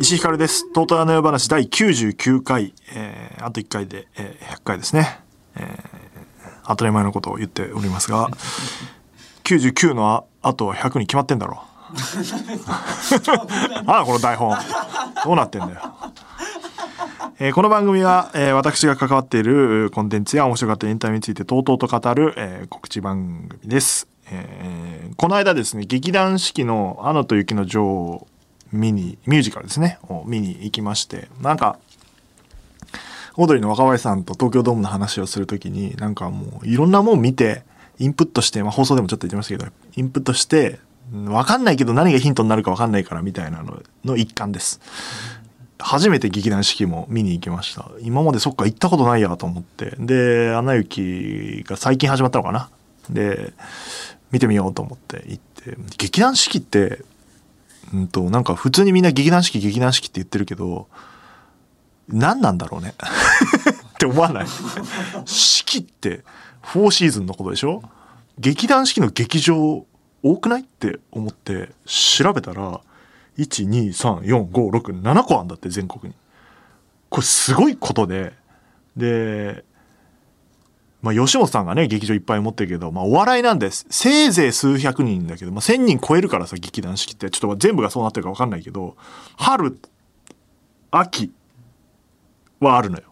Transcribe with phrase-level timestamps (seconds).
[0.00, 0.72] 石井ひかるです。
[0.72, 5.20] トータルの夜話第99回、えー、あと1回で、えー、100回ですね、
[5.54, 6.66] えー。
[6.66, 8.30] 当たり前のことを言っておりますが、
[9.44, 11.77] 99のああとは100に決まってんだろう。
[13.86, 14.56] ああ、この台本。
[15.24, 15.80] どうなってんだよ。
[17.38, 24.08] えー、この番組は、えー、私が関わっているコンテンツや面白かったエンタメについてとうとうと語る、えー、告知番組です。
[24.30, 28.26] えー、この間ですね、劇団四季のアナと雪の女王
[28.72, 31.78] 見に、ミュージカルですね、を見に行きまして、なんか、
[33.36, 37.62] オードリーの若林さんと東京ドームの話をするときに、なんかもういろんなもん見て、
[38.00, 40.80] インプットして、まあ放送でもちょっと言ってましたけど、インプットして、
[41.26, 44.80] わかんないけど何がヒントになるかわかんないからみたいなのの一環です。
[45.78, 47.90] 初めて劇団四季も見に行きました。
[48.00, 49.94] 今までそっか行ったことないやと思って。
[49.98, 52.68] で、アナ雪が最近始まったのかな。
[53.08, 53.52] で、
[54.32, 55.76] 見てみようと思って行って。
[55.96, 57.04] 劇団四季って、
[57.94, 60.88] うんと、なんか普通にみんな劇団四季劇団四季って言ってるけど、
[62.08, 62.94] 何なんだろうね。
[63.94, 64.46] って思わない
[65.26, 66.22] 四季って
[66.62, 67.82] 4シーズンのことでしょ？
[68.38, 69.86] 劇団四季の劇場
[70.22, 70.62] 多くない？
[70.62, 72.80] って思って調べたら、
[73.38, 76.14] 1,2,3,4,5,6,7個あんだって全国に。
[77.08, 78.32] これすごいことで、
[78.96, 79.64] で、
[81.00, 83.86] まあ吉本さんがね、劇場いっぱい持ってるけど、まあお笑いなんです。
[83.88, 87.30] せいぜい数百人だけど、まあ1000人超えるからさ、劇団四季って。
[87.30, 88.96] ちょっと全部がそうなってるかわかんないけど、
[89.36, 89.78] 春、
[90.90, 91.32] 秋
[92.58, 93.04] はあるのよ。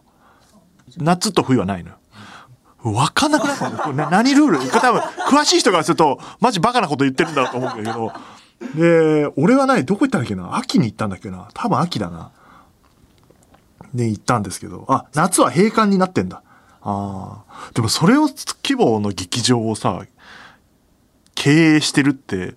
[0.97, 1.95] 夏と冬はないのよ。
[2.93, 3.57] わかんなくない？
[3.57, 4.69] これ何ルール？
[4.69, 8.13] 多分、詳しい人からすると、マジバカなこと言ってるんだと思うんだけど、
[8.75, 10.55] で、俺はない、どこ行ったんだっけな？
[10.55, 11.47] 秋に行ったんだっけな？
[11.53, 12.31] 多分秋だな。
[13.93, 16.43] で、行ったんですけど、あ、夏は閉館になってんだ。
[16.81, 17.71] ああ。
[17.73, 20.03] でもそれを規模の劇場をさ、
[21.35, 22.55] 経営してるって、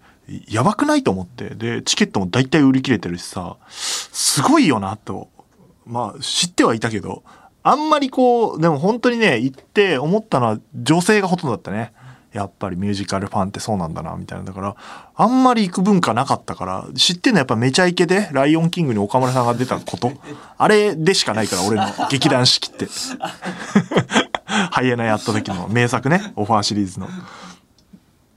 [0.48, 1.54] やばくないと思って。
[1.54, 5.28] で、チケットも大体売り切れてるしさ、すごいよなと。
[5.86, 7.24] まあ、知ってはいたけど、
[7.62, 11.92] あんまりこう、でも本当にね、行って思ったのは女性がほとんどだったね。
[12.32, 14.44] やっぱりミュージカルファンってそうなんだな、みたいな。
[14.44, 14.76] だから、
[15.16, 20.12] あんまり行く文化なかったから、知ってんのはやっぱめちゃイケで、ライオンキングに岡村さんが出たこと。
[20.56, 22.86] あれでしかないから、俺の劇団四季って。
[24.46, 27.08] ハイエナやった時の名作ね、オファーシリーズの。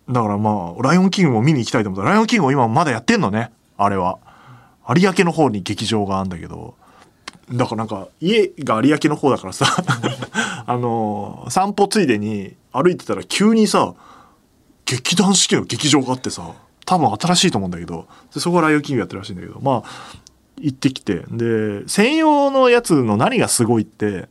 [0.10, 4.18] だからまあ、ライオンキングも見に行きたいと思ったら、ライオンキングも今まだやってんのね、あれは。
[4.90, 6.76] 有明の方に劇場があるんだけど、
[7.52, 9.66] だからなんか家が有明の方だからさ
[10.66, 13.94] あの散歩ついでに歩いてたら急にさ
[14.86, 16.54] 劇団四季の劇場があってさ
[16.86, 20.24] 多分新しいと思うんだけどでそこはライオンキングやってるらしいんだけどまあ
[20.58, 24.30] 行ってきてで専用のやつの何がすごいって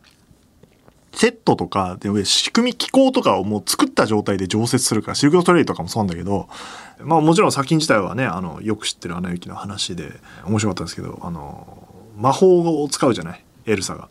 [1.13, 6.49] セットとかで仕組み機構とかをもう作った状態で常設するからシルク・ド・トレイとかもそうなんだけど
[7.01, 10.13] まあもちろん作品自体はねあのよく知ってる「アナ雪」の話で
[10.47, 11.82] 面白かったんですけどあの
[12.23, 13.45] 魔法を使うじゃない？
[13.67, 14.09] エルサが。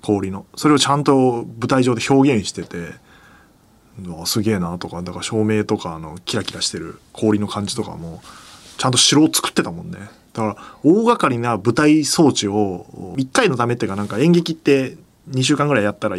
[0.00, 0.46] 氷の。
[0.56, 2.92] それをちゃんと舞台上で表現してて
[4.26, 8.22] すげえなとかだから照明とかのキラキラしてる氷の感じとかも
[8.76, 9.98] ちゃんと城を作ってたもんね。
[10.32, 12.86] だから大掛かりな舞台装置を
[13.16, 14.96] 1回のためっていうかなんか演劇って
[15.30, 16.16] 2週間ぐらいやったら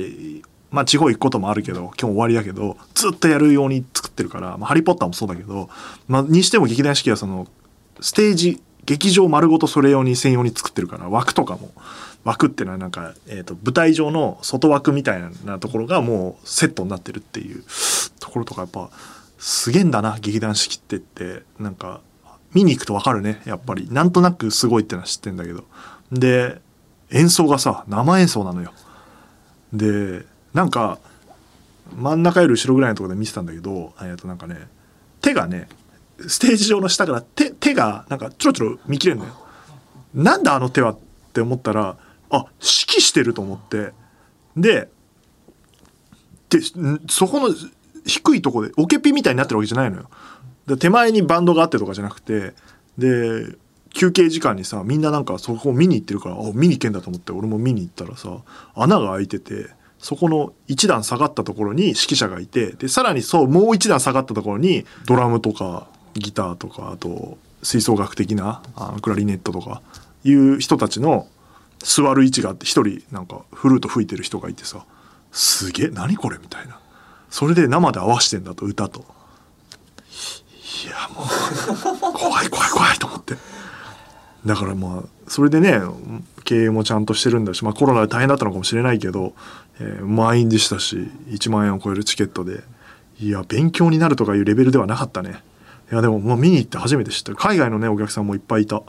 [0.72, 5.70] まあ地方行くこともあるけど今日終わりだけどずっとやるように作ってるから、まあ、ハリー・ポッターもそうだけど、
[6.10, 7.48] まあ、にしても劇団四季はその
[8.02, 11.72] ステージ劇場丸ごとそれ用に専用に作ってるから枠とかも。
[12.26, 17.64] 枠っていうのはなんか、えー、と舞台上の外枠みたいなところがもうセットになってるっていう
[18.20, 18.90] ところとかやっぱ
[19.38, 22.02] すげえんだな劇団四季ってってなんか
[22.54, 23.88] 見に行くと分かるねやっぱり。
[23.90, 25.64] なんとなくすごいってのは知ってんだけど。
[26.12, 26.60] で
[27.12, 28.74] 演奏がさ生演奏なのよ。
[29.72, 31.00] でなんか
[31.96, 34.68] 真ん中より後ろぐらいのとこで見てたんだけどえっとなんかね
[35.22, 35.70] 手がね
[36.28, 39.34] ステージ上の下から手手がなんかちょろちょろ見切れるのよ。
[40.13, 40.97] なんだあの手はっ
[41.34, 41.97] て思ったら
[42.30, 43.94] あ指揮してると思って
[44.58, 44.90] で
[46.49, 46.59] で
[47.09, 47.55] そこの
[48.05, 50.09] 低いとこでオケピみたいになってるわけじゃないのよ。
[50.66, 52.53] で手前にバンドがあってとかじゃなくて
[52.97, 53.55] で
[53.94, 58.41] 休憩時間にさみんななんかそこを見に行ってるからあ見に行けんだと思って俺も見に行ったらさ
[58.76, 59.67] 穴が開いてて
[59.97, 69.82] そこの一段下がったところに指揮者がいてでさらにそうもう一段下がったところにドラムとかギターとかあと吹奏楽的なあクラリネットとか
[70.23, 71.28] いう人たちの
[71.79, 74.85] 座る位置があって一人なんかフルート吹いてる人がいてさ
[75.32, 76.79] すげえ何これみたいな。
[77.29, 79.06] それで生で合わしてんだと歌と。
[80.85, 81.23] いやも
[82.09, 83.35] う怖い怖い怖いと思って。
[84.46, 85.79] だからまあそれでね
[86.46, 89.34] 経営もちゃんとしてるんだし、まあ、コロナで大変だったのかもしれないけど、
[89.79, 92.64] えー満員でしたし1万円を超えるチケットで。
[93.22, 95.44] いや勉強になるとかいうレベルではなかったね。
[95.91, 97.34] いやでもまあ見に行って初めて知った。
[97.36, 98.86] 海外のねお客さんもいっぱいいたか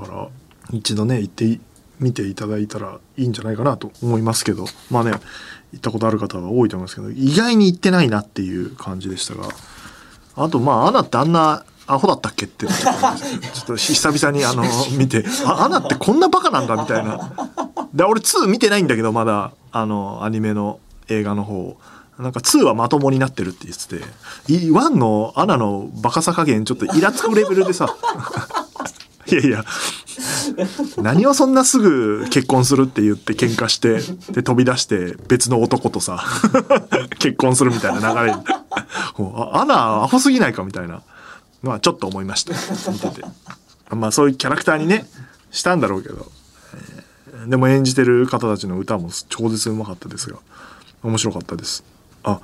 [0.00, 0.28] ら
[0.72, 1.58] 一度ね行って
[1.98, 4.66] 見ていただいたらいいんじゃないかなと思いますけど。
[4.90, 5.12] まあね
[5.72, 9.48] 行ったことある方は多いと思いますけど意外に行ってないなっていう感じでしたが。
[10.36, 14.64] あとまあアナってあんなアホだったっけってちょっと久々にあの
[14.98, 17.32] 見てあアナってこんなバカなんだみたいな。
[17.94, 21.76] で俺2見てないんだけどまだあのアニメの映画の方を。
[22.18, 24.04] なんか2はまともになってるって言ってて
[24.48, 27.94] 1のアナのバカさ加減ちょっとイラつくレベルでさ。
[29.28, 29.64] いやいや。
[30.98, 34.00] 何をそんなすぐ結婚するって言って喧嘩して
[34.32, 36.24] で飛び出して別の男とさ
[37.18, 38.32] 結婚するみたいな流れ。
[39.52, 39.74] アナ
[40.04, 41.02] アホすぎないかみたいな。
[41.62, 42.54] のはちょっと思いました。
[42.90, 43.24] 見てて。
[43.90, 45.06] まあそういうキャラクターにね
[45.50, 46.26] したんだろうけど、
[47.46, 50.38] でも演じてる方たちの歌も超絶うまかったですが
[51.02, 51.84] 面白かったです。
[52.26, 52.40] あ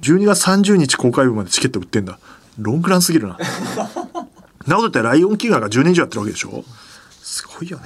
[0.00, 2.18] 12月30日公開日までチケット売ってんだ。
[2.58, 3.36] ロングランすぎるな。
[4.66, 6.64] なことってライオンキングが10年以上やってるわけでしょ？
[7.22, 7.84] すごいよね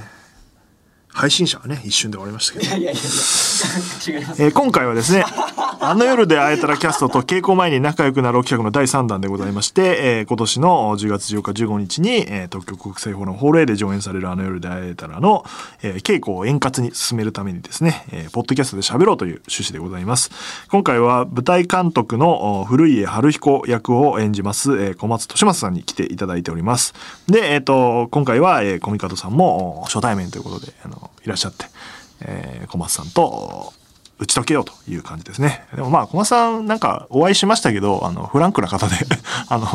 [1.13, 3.01] 配信者はね一瞬で終わりましたけどいやいやいや
[4.19, 5.25] 違いますえー今回はですね、
[5.81, 15.45] あの夜で会えたらキャストと稽古前に仲良くなろう企画の第3弾でございまして、えー今年の10月10日15日に、えー東京国際フォーラムホール A で上演されるあの夜で会えたらの、
[15.83, 20.31] えー稽古を円滑に進めるためにですね、えーポッドキャストで喋ろうという趣旨でございます。
[20.71, 26.95] 今回は舞台監督のお古家春彦役を演じます、えー小松利正さんに来ていただいております。
[27.29, 31.67] で、えっ、と、今回は、えー、コミカドさんもお初対面ということで、あの、いらっしゃって、
[32.21, 33.73] えー小松さんと、
[34.19, 35.65] 打ち解けようという感じですね。
[35.75, 38.95] でもまあ、小松さんなんかお会いしましたけど、あの、フランクな方で、
[39.49, 39.67] あの、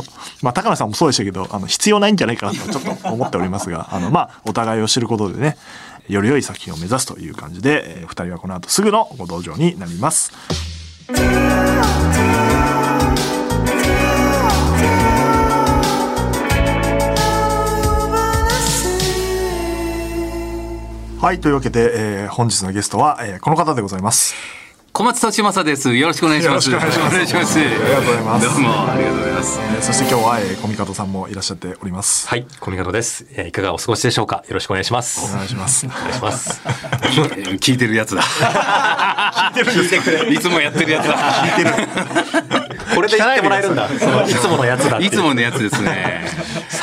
[0.41, 5.57] まあ、高野さんもそうでしたけど、あの、必要ないんじゃないかなとちょっと思っておりますが、あの、まあ、お互いを知ることでね、
[6.07, 10.31] より良い作品を目指すという感じで、えー二人はこの後すぐのご登場になります。
[21.22, 21.92] はい、というわけで、
[22.24, 24.36] えー本日のゲストは、えーこの方でございます。
[24.94, 25.96] 小松利正です。
[25.96, 26.72] よろしくお願いします。
[26.72, 27.60] よろしくお願いします。
[27.60, 29.60] ありがとうございますどうもありがとうございます。
[29.60, 32.28] えーそして今日は、えー、コミカドさんもいらっしゃっております。
[32.28, 33.25] はい、コミカドです。
[33.31, 34.44] えーいかがお過ごしでしょうか？
[34.48, 35.31] よろしくお願いします。
[35.34, 35.86] お願いします。
[35.86, 36.62] お願いします。
[37.62, 38.22] 聞いてるやつだ。
[38.22, 40.30] 聞いてくれ。
[40.34, 41.16] いつもやってるやつだ。
[42.96, 43.86] これで言ってもらえるんだ。
[43.86, 43.90] い
[44.34, 45.00] つものやつだ。
[45.00, 46.25] いつものやつですね。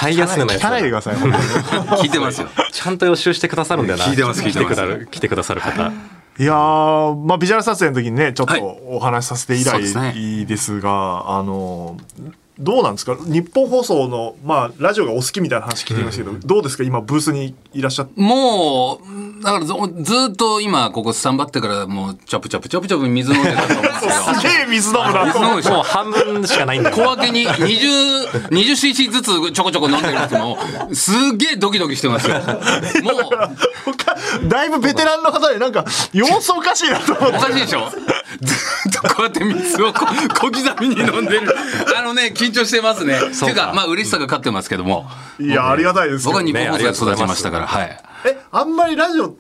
[0.05, 1.17] 最安値のやつだ聞かないでください。
[2.03, 2.49] 聞いてますよ。
[2.73, 4.05] ちゃんと予習してくださるんだよな。
[4.05, 5.93] 聞いてます聞いてます来てくだる来てくださる方。
[6.37, 11.97] いやー、まあ、ビジュアル撮影の時にね、ちょっはいとお話しさせて以そうです来ですが、あの、
[12.59, 13.17] どうなんですか？
[13.27, 16.85] 日本放送の、まあ、ラジオがお好きみたいな話聞いてみましたけど、どうですか？
[16.85, 18.13] 今、ブースにいらっしゃって。
[18.21, 19.01] も
[19.41, 19.73] う、だからず
[20.03, 24.13] ずっと今、ここスタンバってから、もう、チャプチャプチャプチャプ水飲んでたと思うんですけど。
[24.41, 25.25] すげえ水飲むな。
[25.27, 30.57] 水飲むもう半分しかないんだよ小分けに20、20cc ずつちょこちょこ飲んでるやつも、
[30.93, 32.37] すっげえドキドキしてますよ。
[32.37, 32.45] もう、
[33.85, 34.15] 他
[34.49, 37.91] だいぶベテランの方でなんか様子おかしいなと思っておかしいでしょ？
[38.41, 38.55] ず
[38.89, 40.07] っとこうやって水をこ
[40.41, 41.55] 小刻みに飲んでる。
[41.97, 43.15] あのね、緊張してますね。
[43.17, 45.09] っていうか、まあ嬉しさが勝ってますけども。
[45.39, 48.03] いやありがたいですけど僕は日本放送で育ちましたから、はい。
[48.27, 49.35] えあんまりラジオっ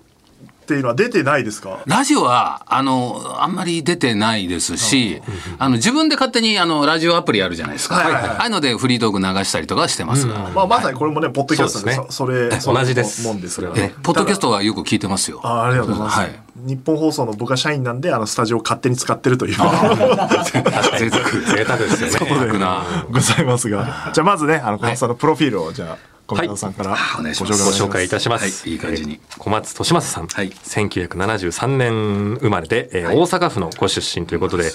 [0.64, 1.81] ていうのは出てないですか？
[1.87, 5.21] ラジオは、あの、あんまり出てないですし、
[5.59, 7.97] あの、自分で勝手に、あの、ラジオアプリあるじゃないですか。
[7.97, 8.30] はいはいはい。
[8.30, 10.50] ああいうのでフリートーク流したりとかしてますが。
[10.54, 13.23] まあ、まさにこれもね、ポッドキャストでそうそそれ、同じです。
[13.26, 13.94] もんですからそれはね。
[13.97, 14.00] え。
[14.02, 15.40] ポッドキャストはよく聞いてますよ。
[15.42, 16.40] あありがとうございます、はい。
[16.56, 19.54] 日本放送の僕は社員なんであのスタジオを勝手に使ってるという。
[19.59, 21.25] 贅沢。
[21.56, 22.18] 贅沢ですよね。
[22.18, 24.11] ことでくなございますが。
[24.14, 28.62] じゃあまずねあの小松さんのプロフィールをじゃあ小松さんからお願いしご紹介いたします。
[28.64, 29.14] はいいい感じに。
[29.14, 30.26] えー小松利正さん。
[30.26, 30.49] はい。
[30.50, 33.16] 1973年生まれで、えーはい。
[33.16, 34.71] 大阪府のご出身ということで、ね。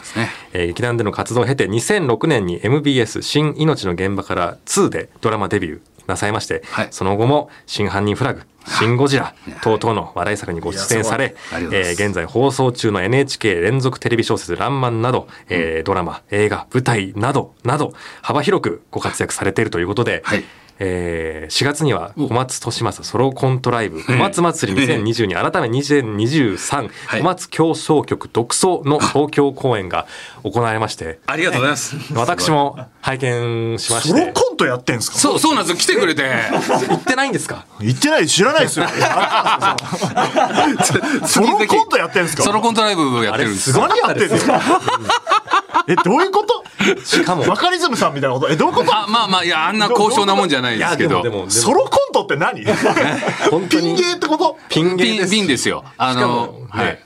[0.54, 6.88] えー劇団での活動を経て2006年に MBS 新命の現場から2でドラマデビューなさいまして、はい。
[6.92, 20.44] その後も真犯人フラグ、シン・ゴジラ等々の話題作にご出演されえー現在放送中の NHK 連続テレビ小説「らんまん」など、えードラマ映画舞台などなど幅広くご活躍されているということで、はい
[20.80, 27.22] えー4月には小松利正ソロコントライブ小松祭り2022改め2023はい。
[27.22, 30.06] 小松協奏曲独奏の東京公演が
[30.44, 31.20] 行われまして。
[31.26, 31.96] ありがとうございます。
[32.14, 35.18] 私も拝見しましソロてコントやってんすか？
[35.18, 35.78] そう、そうなんですよ。
[35.78, 36.24] 来てくれて。
[36.88, 37.66] 行ってないんですか？
[37.82, 38.86] 言ってない知らないですよ。
[41.28, 42.44] ソロコントやってんすか？
[42.44, 43.72] ソロコントライブやってるんです。
[43.78, 44.62] 何やってんですか
[45.90, 46.64] えどういうこと？
[47.04, 47.44] しかも。
[47.44, 48.50] バカリズムさんみたいなこと？
[48.50, 48.96] えどういうこと？
[48.96, 51.24] あまあまあいやあんな高尚なもんじゃないですけど。
[51.24, 52.64] でもソロコントって何？
[53.50, 53.88] 本当に。
[53.88, 54.58] ピン芸ってこと？
[54.70, 55.32] ピン芸ピンです。
[55.32, 55.84] ピンですよ。
[55.98, 56.86] あの、はい。
[56.86, 57.04] ね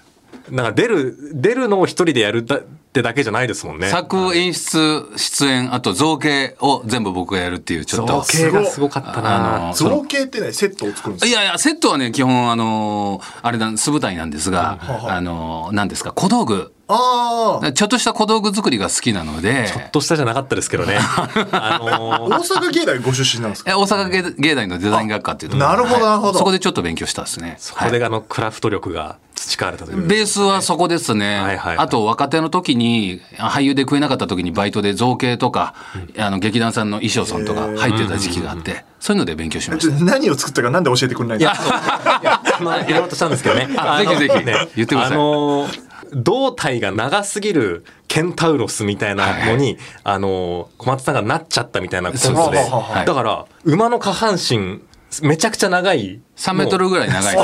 [0.49, 3.87] なんか出る出るのを一人でやるだってだけじゃないですもんね。
[3.87, 8.21] 作演出出演あと造形を全部僕がやるっていうちょっと。
[8.21, 9.67] 造形がすごかったな。
[9.67, 11.41] あの造形ってねセットを作るんですか？
[11.41, 16.11] いやいやセットはね基本あのあれだ素舞台なんですが、あの何ですか？
[16.11, 19.71] 小道具ああちょっとした小道具作りが好きなので。
[19.73, 20.97] ちょっとしたじゃなかったですけどね。
[21.51, 23.71] あの大阪芸大ご出身なんですか？
[23.71, 26.37] え大阪芸芸大のデザイン学科っていうところあなるほどなるほど。
[26.39, 27.55] そこでちょっと勉強したんですね。
[27.59, 31.39] そこであのクラフト力が培われたというベースはそこですね。
[31.39, 31.77] はいはいはい。
[31.77, 35.73] あと若手の時に俳優で食えなかった時にバイトで造形とか、
[36.17, 42.19] あの劇団さんの衣装さんとか入ってた時期があって、そういうので勉強しましちょ何を作ったかなんで教えてくれないんいですか？
[42.21, 43.67] や、いや、あの、言おうとしたんですけどね。
[43.71, 45.11] ぜひぜひ言ってください。
[45.13, 45.67] あの、
[46.15, 52.57] 胴体が長すぎるケンタウロスみたいなのに、あの、小松さんがなっちゃったみたいなコンそうトで、
[53.05, 54.81] だから、馬の下半身、
[55.21, 56.19] めちゃくちゃ長い。
[56.35, 57.37] 3メートルぐらい長い。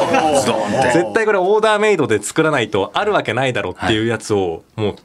[0.93, 4.95] 絶対これオーダーメイドで作らないとあるわけないだろうっていうやつを、もう、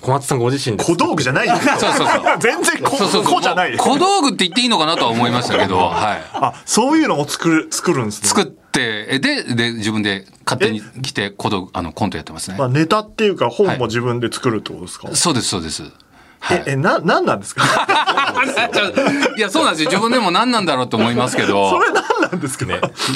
[0.00, 0.84] 小松さんご自身で。
[0.84, 1.56] 小道具じゃないよ。
[1.56, 2.22] そうそうそう。
[2.40, 3.34] 全然こそうそうそう。
[3.34, 6.22] こじゃない小道具って言っていいのかなとは思いましたけど、 はい。
[6.34, 8.28] あそういうのも作る作るんですね。
[8.28, 12.56] 作って、えで、で、自分で勝手に来て、小道具、あの、コントやってますね。
[12.58, 12.66] ま。
[12.66, 15.82] あ、ネタっていうか本も自分で作るってことですか、そうです、そうです。
[16.40, 16.62] はい。
[16.66, 17.64] ええななんなんですか？
[19.36, 19.90] いや、そうなんですよ。
[19.90, 21.70] 自分でも何なんだろうと思いますけど。
[21.70, 22.66] そ、れなんなんですか、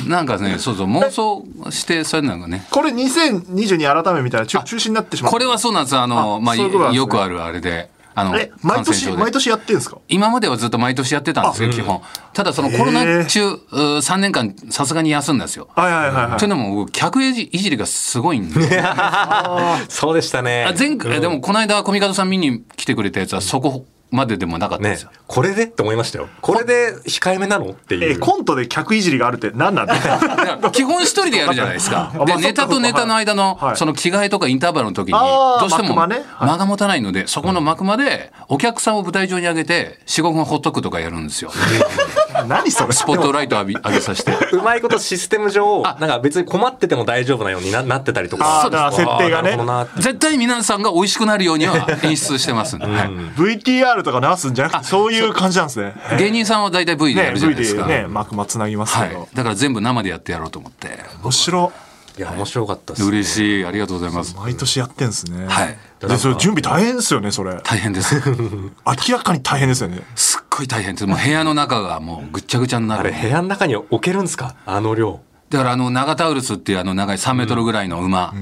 [0.06, 2.66] なんかね、そうそう、妄想して、そういうのがね。
[2.70, 5.96] これ2022改めみたいな中中止になってしまうこれはそうなんです。
[5.96, 6.62] あの、あまあ、ね
[6.94, 9.98] よくあるあれで、あの、え毎感染症で年毎年やってんですか？
[10.08, 12.02] 今まではずっと毎年やってたんですよ、基本。
[12.34, 15.68] ただそのコロナ中、う3年間さすがに休んだんですよ。
[15.74, 18.82] はいはいはいはいというのも僕客いじいじりがすごいんで。
[19.88, 20.66] そうでしたね。
[20.68, 26.28] あ前回、でもこの間、コミカドさん見に来てくれたやつはそこまででもなかったんでねすよ。、これでって思いましたよ。
[26.40, 27.70] これで控えめなの？
[27.70, 28.12] っていう。
[28.12, 29.86] えコントで客いじりがあるって何なん？
[29.88, 32.12] だ基本一人でやるじゃないですか。
[32.26, 41.50] で、ネタとネタの間のはい、その着替えとかインターバルの時に、どうしても幕間が持たないので、そこの幕間で、お客さんを舞台上に上げて、4、5分ほっとくとかやるんですよ。
[42.46, 42.92] 何それ？
[42.92, 44.32] スポットライト浴び上げさせて。
[44.52, 48.62] うまいことシステム上、なんか別に困ってても大丈夫なようにななってたりとか。
[48.64, 49.58] あーだから設定がね。
[49.96, 52.86] 絶対皆さんが美味しくなるようには演出してますんで。
[52.86, 52.92] はい。
[53.36, 57.86] VTR とか流すんじゃなくてそういう感じなんですね芸人さんは大体 V でやねるじゃない V ですか。
[57.86, 59.28] でね幕間つなぎますはいけど、。
[59.34, 60.98] だから全部生でやってやろうと思って。
[61.22, 61.72] 面白
[62.18, 63.64] いや、面白かったです、嬉しい。
[63.64, 64.36] ありがとうございます。
[64.36, 68.16] 毎年やってんすねはいでそれ準備大変ですよねそれ大変です。
[68.26, 71.06] 明らかに大変ですよねすっごい大変です。
[71.06, 73.16] もう部屋の中がもうぐっちゃぐちゃになあれ、る。
[73.20, 74.56] 部屋の中に置けるんですか？
[74.66, 75.20] あの量。
[75.48, 78.34] だからあの長タウルスっていうあの長い3メートルぐらいの馬、う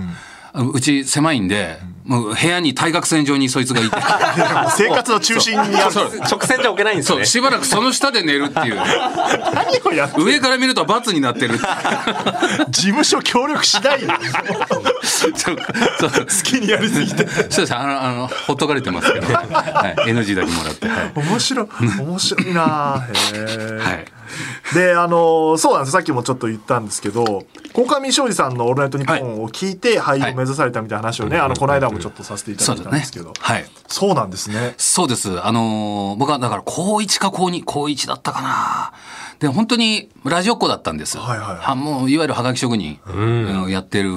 [0.80, 3.96] ち狭いんで、もう部屋に対角線上にそいつがいて、
[4.76, 5.94] 生活の中心にある。
[6.28, 7.24] 直線じゃ置けないんですそう、ね。
[7.26, 8.74] しばらくその下で寝るっていう。
[9.54, 11.58] 何をやって上から見ると罰になってる。
[12.70, 14.08] 事務所協力しないよ。
[15.02, 15.56] そうそう。
[15.56, 17.28] 好きにやりすぎて。
[17.48, 17.76] そうです。
[17.76, 21.12] あの、あの、ほっとかれてますけど、はい、NG だけもらって、はい。
[21.14, 21.68] 面白い。
[22.00, 24.04] 面白いなへえ、はい。
[24.74, 33.32] であのそうなんですさっきもちょっと言ったんですけど鴻上庄司さんの「オールナイトニッポン」を聞いて俳優を目指されたみたいな話をね、あのこの間もちょっとさせていただいたんですけど。
[33.38, 33.66] はい。
[33.88, 35.40] そうなんですねそうです。
[35.44, 38.92] あのー僕はだから高1か高2、高1だったかな。
[39.40, 41.18] で、本当にラジオっ子だったんです。
[41.18, 43.24] はいはいはいはもういわゆるハガキ職人、う
[43.66, 44.10] んやってる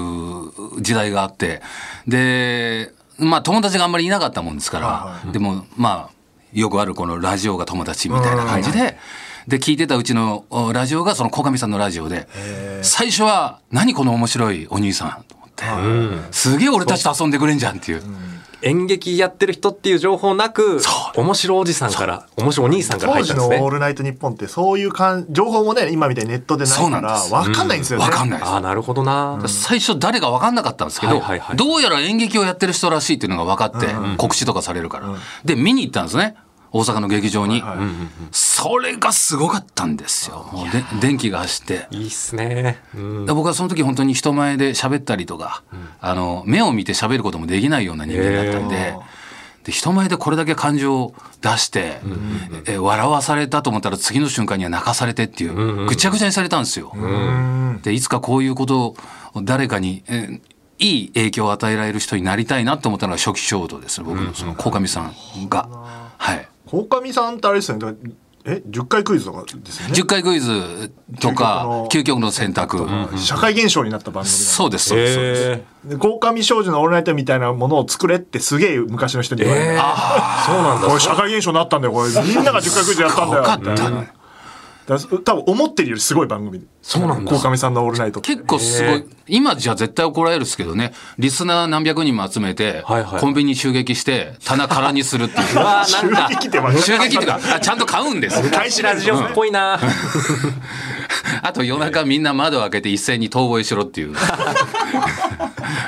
[0.79, 1.61] 時代があって。
[2.07, 6.13] で、まあ友達があんまりいなかったもんですから、はでもまあ、
[6.51, 8.97] よくあるこのラジオが友達みたいな感じで、
[9.47, 12.27] で、聞いてたうちのおラジオがその小上さんのラジオで、
[12.81, 15.65] 最初は、何この面白いお兄さんと思って、
[16.31, 18.03] すげえ俺たちと遊んでくれんじゃんっていう。
[18.65, 20.81] 演劇やってる人っていう情報なく、
[21.17, 23.65] 面白おじさんから、面白お兄さんから当時の「入ったんですね。
[23.65, 28.49] オールナイトニッポン」ってそういうかん情報もね今みたいにネットでないそうから分かんないんですよね、わかんないです。
[28.49, 29.37] ああ、なるほどな。
[29.47, 31.21] 最初誰か分かんなかったんですけど、
[31.55, 35.09] どうやら演劇をやってる人らしいっていうのが分かって、告知とかされるから、
[35.43, 36.35] で見に行ったんですね
[36.73, 37.63] 大阪の劇場に、
[38.31, 40.49] それがすごかったんですよ。
[40.51, 41.87] もうで電気が走って。
[41.91, 42.79] いいっすね。
[42.95, 43.25] うん。
[43.27, 45.61] で僕はその時本当に人前で喋ったりとか、
[46.01, 48.95] あの目を見て喋ることもできないような人間だったんで。
[49.63, 52.01] で人前でこれだけ感情を出して、
[52.65, 56.91] え笑わされたと思ったら次の瞬間には泣かされてっていう、ぐちゃぐちゃにされたんですよ。
[57.81, 58.95] でいつかこういうこと
[59.35, 60.41] を誰かに、え
[60.79, 65.13] いい影響を与えられる人になりたいなと思ったのが初期衝動です僕のその鴻上さん
[65.47, 65.69] が。
[66.17, 67.95] はい鴻上さんってあれですよね。
[68.45, 69.93] え10回クイズとかですよね。
[69.93, 72.31] 10回クイズとか究極の。
[72.31, 75.41] 選択、社会現象になった番組なんそうですそうですそうです。
[75.85, 80.87] えで狼少女のオールナイトみたいなものを作れってすげえ昔の人に言われて、えー、そうなんだ。
[80.87, 82.09] これ社会現象になったんだよこれ。
[82.09, 83.25] みんなが10回クイズやった
[83.55, 84.07] んだよ
[84.85, 87.31] 多分思ってるよりすごい番組そうなんだ。
[87.31, 90.93] 鴻上さんの「オールナイト」結構すごい、今じゃ絶対怒られるんですけどね。
[91.17, 93.21] リスナー何百人も集めて、はいはい。
[93.21, 95.55] コンビニ襲撃して棚空にするっていう。
[95.55, 96.27] うわーなんか。
[96.29, 98.41] 襲撃ってま襲撃っていうか あちゃんと買うんです。
[98.51, 99.79] 開始ラジオっぽいな。
[101.41, 104.15] あと夜中みんな窓を開けて一斉に遠吠えしろっていう。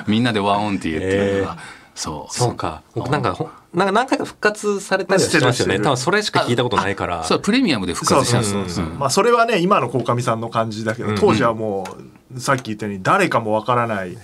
[0.08, 1.58] みんなでワンオンって言っていうのが、
[1.96, 2.34] そう。
[2.34, 2.84] そうか。
[2.94, 5.80] 僕なんかほなんか何回か復活されたりはしてますよね。
[5.80, 7.24] 多分それしか聞いたことないから。
[7.24, 8.66] そうプレミアムで復活したんですよ。
[8.68, 11.88] そうまあそれはね今の鴻上さんの感じだけど当時はも
[12.34, 14.16] うさっき言ったように誰かもわからない。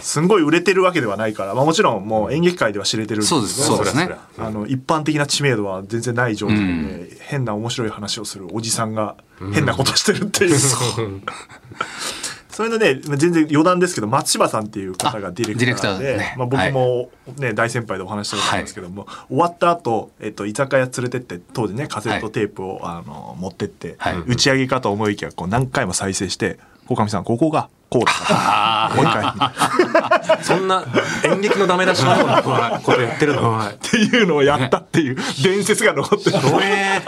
[0.00, 3.66] すんごい売れてるわけではないから、まあ、もちろんもう演劇界では知れてるんですけどそうです。
[3.66, 4.16] そうですね。
[4.38, 9.16] あの一般的な知名度は全然ない状態で、変な面白い話をするおじさんが
[9.52, 10.56] 変なことしてるっていう、
[12.52, 16.34] それのね全然余談ですけど松柴さんっていう方がディレクターであーね。
[16.36, 24.18] まあ、僕も、ね大先輩でお話ししたことあるんですけども、終わった後、えっと居酒屋連れてって当時ねカセットテープを、あの持ってって、はい。
[24.26, 30.84] 打ち上げかと思いきやこう何回も再生して「鴻上さんここがこうだからもう一回」そんな
[31.24, 33.58] 演劇のダメ出しのようなことやってるの。
[33.58, 36.38] っていうのをやったっていう伝説が残ってる。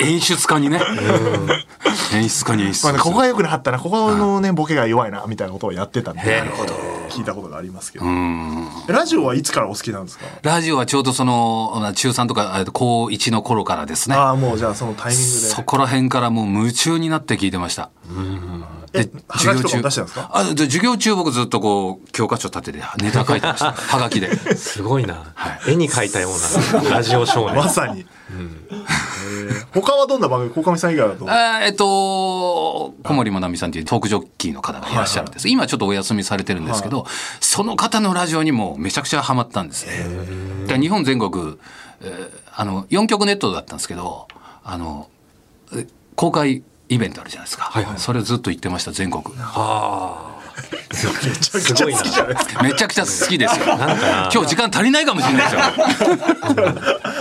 [0.00, 0.80] 演出家にね、
[2.12, 6.50] 演出家に演出まあね、ここが良くなかったなここのねボケが弱いなみたいなことをやってたんでへえ
[7.10, 8.04] 聞いたことがありますけど
[8.88, 17.90] ラジオはいつからお好きなんですかラジオはちょうどその中3とかえっと高1の頃からですねああもうじゃあそのタイミングでそこら辺からもう夢中になって聞いてました。
[18.06, 20.30] えはがきとかも出してたんですか？
[20.32, 23.72] あで授業中僕ずっとこう教科書立ててネタ書いてました。
[23.74, 24.34] はがきで。
[24.56, 25.34] すごいな。
[25.66, 27.68] 絵に描いたようなラジオ少年ま。
[27.68, 30.54] さに、えー他はどんな番組？
[30.54, 31.84] 鴻上さん以外だとあーえっと
[33.02, 35.48] 小森まなみさんというトークジョッキーの方がいらっしゃるんです。
[35.48, 37.06] 今ちょっとお休みされてるんですけど、
[37.40, 40.06] その方のラジオにもめちゃくちゃハマったんですね。
[40.68, 41.56] で日本全国、
[42.02, 44.28] えーあの4局ネットだったんですけど、
[44.62, 45.08] あの
[45.74, 46.62] え公開
[46.94, 47.72] イベントあるじゃないですか。
[47.96, 49.24] それずっと言ってました全国。
[49.38, 50.34] ああ。
[50.94, 53.66] めちゃくちゃ好きじゃないですかめちゃくちゃ好きですよ。
[53.66, 55.60] なんかな今日時間足りないかもしれないですよ。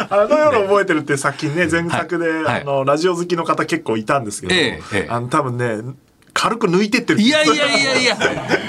[0.10, 5.96] あの夜覚えてるって作品ね前作で、はいあのラジオ好きの方結構いたんですけど、ええええあの多分ね
[6.34, 8.16] 軽く抜いてってるいやいやいやいや。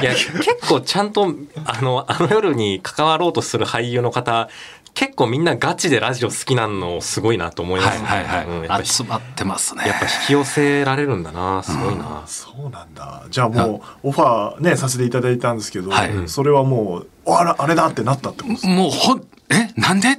[0.03, 4.49] いや結構ちゃんとあのあの夜に関わろうとする俳優の方
[4.94, 8.09] 結構みんなガチでラジオ好きなのすごいなと思いまはいすね。
[8.09, 8.46] はいはい。
[8.46, 8.87] うんやっぱり。
[8.87, 9.83] 集まってますね。
[9.87, 12.22] やっぱ引き寄せられるんだなすごいな。
[12.26, 13.24] そうなんだ。
[13.28, 16.11] じゃあもうオファーねさせていただいたんですけど、はい。
[16.28, 20.18] それはもうあらあれだってなったってことですもうほん、え、なんで？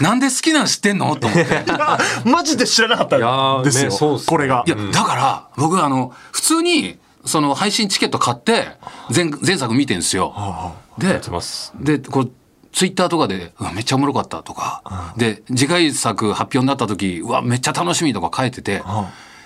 [0.00, 1.14] なんで好きなん知ってんの？
[1.16, 1.64] と思って。
[1.72, 4.26] あ マジで知らなかったいやーんですよ、ねそうっすね。
[4.28, 4.64] これが。
[4.66, 8.68] いや、だから、僕あの、普通に、その配信チケット買って、
[9.14, 10.34] 前、前作見てんですよ。
[10.98, 11.20] で
[11.80, 12.30] で、こう、
[12.74, 18.82] ツイッターとかで、うわ、めっちゃおもろかったとか、で、次回作発表になった時、うわ、めっちゃ楽しみとか書いてて、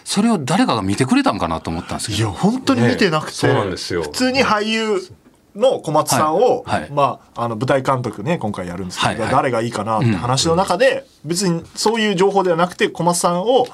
[0.04, 2.30] それを誰かが見てくれたんかなと思ったんですいけど。
[2.30, 4.02] や本当に見てなくて、ねそうなんですよ。
[4.02, 4.98] 普通に俳優
[5.54, 6.90] の小松さんを、はいはい。
[6.90, 9.30] まあ、あの舞台監督ね今回やるんですけど、はいはい。
[9.30, 13.66] 誰がいいかなって話の中で、別にそういう情報ではなくて小松さんを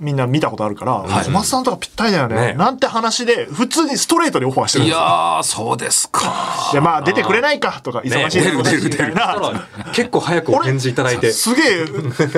[0.00, 1.24] みんな見たことあるから、はい。
[1.24, 2.48] 小松さんとかぴったりだよね。
[2.48, 2.54] ね。
[2.54, 5.00] なんて話で普通にストレートにオファーしてるんいですよ。
[5.00, 6.70] やー、そうですか。
[6.72, 9.68] でまあ出てくれないかとか忙しいみたいな。
[9.92, 11.32] 結構早くお返事いただいて。
[11.32, 11.84] すげえ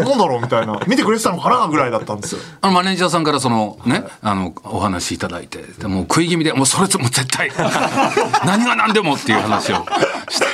[0.03, 0.81] なんだろうみたいな。
[0.87, 2.41] 見てくれてたのかなぐらいだったんですよ。
[2.61, 7.51] あのマネージャーさんからそのね、あのお話いただいてでもう食い気味でもうそれともう絶対
[8.45, 9.87] 何が何でもっていう話を
[10.29, 10.47] して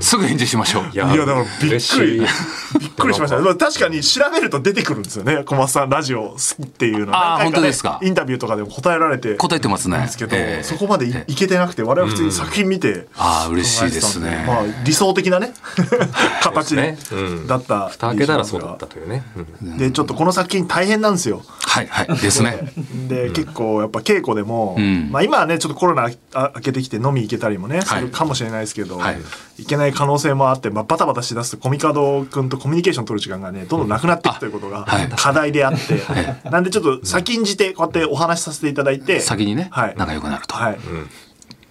[0.00, 0.90] すぐ返事しましょう。
[0.92, 2.26] いやいやだからびっくり。
[2.78, 5.42] びっくりしました、まあ、確かに調べると出てくるんですよね。
[5.44, 7.12] 小松さんラジオ好きっていうの。
[7.16, 7.98] あー何回本当ですか？
[8.02, 9.98] インタビューとかでも答えられて答えてますね。
[9.98, 14.44] ですけど、ええそこまでい,、いけてなくて我々普通に作品見て、ああ嬉しいですね。
[14.46, 15.52] まあ、理想的なね
[16.42, 16.98] 形ね。
[17.12, 17.46] うん。
[17.46, 19.24] だった蓋開けたらそうだったというね。
[19.62, 19.78] うん。
[19.78, 21.42] でちょっとこの作品大変なんですよ
[21.76, 22.18] はいはい。
[22.18, 22.58] ですね。
[23.08, 25.10] で、結構やっぱ稽古でも、ん。
[25.10, 27.82] まあ、今はねちょっとコロナあ明けてきて飲み行けたりもね、い。
[27.82, 29.18] するかもしれないですけど、はい。
[29.58, 35.08] い、けない可能性もあって、まあ、バタバタしだすとコミカド君とコミュニケーション取る時間がねどんどんなくなっていくということがはい。
[35.16, 36.02] 課題であって、
[36.50, 40.54] なんでちょっと先んじてこうやってお話しさせていただいて先にねはい、仲良くなると。
[40.54, 40.78] はい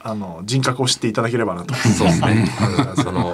[0.07, 1.73] あの人格を知っていただければなと。
[1.73, 2.47] そうですね。
[3.03, 3.33] その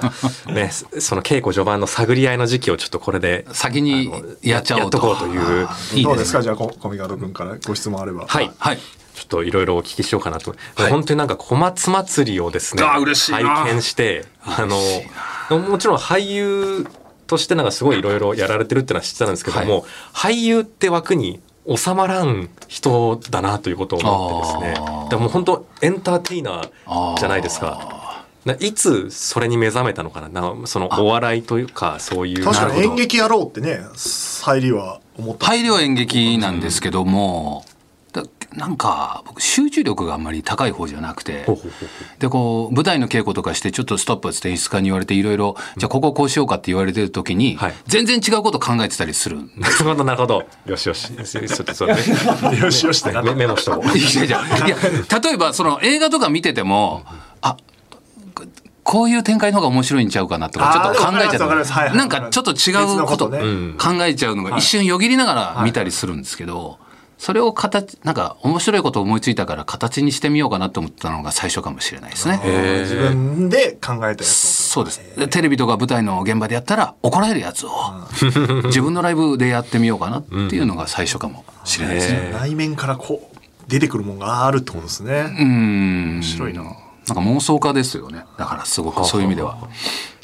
[0.54, 5.68] ねその稽古序盤の探り合いの時期をちょっとこれで先にやっちゃおうとやっとこうという。
[5.94, 6.40] いいでねどうですすか？
[6.40, 8.26] じゃあココミカド君からご質問あれば。
[8.26, 8.50] はい。
[8.58, 8.78] はい
[9.12, 10.56] ちょっといろいろお聞きしようかなと。
[10.88, 16.86] 本当になんか小松祭りをですね、あー嬉しいな拝見して、あの、もちろん俳優
[17.26, 24.86] としてなんかすごいいろいろやられてるっていうのは知ってたんですけども、俳優って枠に収まらん人だなということを思ってですね。
[24.86, 25.04] あー。
[25.04, 28.24] だからもう本当エンターテイナーじゃないですか。
[28.44, 30.28] ないつそれに目覚めたのかな。
[30.28, 32.44] なそのお笑いというかそういう。
[32.44, 33.80] 確かに演劇やろうってね
[34.42, 35.46] 入りは思った。
[35.46, 37.71] 入りは演劇なんですけども、だ
[38.56, 41.46] なんか僕集中力があんまり高い方じゃなくて
[42.18, 47.74] でこう舞台の稽古とかしてちょっとストップって演出家に言われていろいろじゃあこここうしようかって言われてる時に、はい。
[47.86, 49.38] 全然違うこと考えてたりする。
[49.56, 50.86] なるほどなるほどよし。
[50.86, 52.00] よしちょっとそれね
[52.60, 53.12] よしよしって。
[53.12, 54.66] なメメモしとこういやいや。
[54.66, 54.76] いや
[55.22, 57.04] 例えばその映画とか見てても
[57.40, 57.56] あ
[58.34, 58.44] こ
[58.84, 66.78] こういう展開の方が面白いんちゃうかなとかちょっと考えちゃうなんかちょっと違うこと考えちゃうのが一瞬よぎりながら見たりするんですけど
[67.22, 72.40] それを形なんか面白いことを思いついたから形にしてみようかなと思ったのが最初かもしれないですね。
[72.80, 75.00] 自分で考えたやつそうです。
[75.16, 77.70] でテレビとか舞台の現場でやったら怒られるやつを
[78.64, 82.32] 自分のライブでやってみようかなっていうのが最初かもしれないですね。
[82.34, 83.36] を内面からこう
[83.68, 86.14] 出てくるもんがあるってことですね、うん。
[86.16, 86.64] 面白いな。
[86.64, 86.80] なんか
[87.14, 88.24] 妄想家ですよね。
[88.36, 89.58] だからすごくそういう意味では。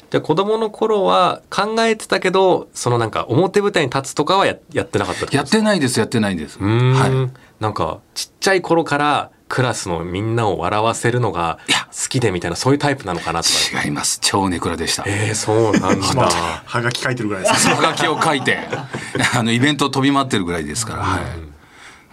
[0.09, 6.57] じゃあ子供の頃は考えてたけどそのなんか表舞台に立つとかはややってなかったやってないですやってないです。
[6.59, 7.39] はい。
[7.61, 11.59] なんかちっちゃい頃からクラスのみんなを笑わせるのが
[11.91, 13.83] 好きでみたいなそういうタイプなのかなとか。
[13.83, 14.19] 違います。
[14.21, 15.03] 超ネクラでした。
[15.07, 16.27] えー、そうなんまだ。
[16.29, 18.59] あはがき書いてるぐらいですねはがきを書いて。
[19.35, 21.21] あのイベントを飛び回ってるぐらいですから、はい。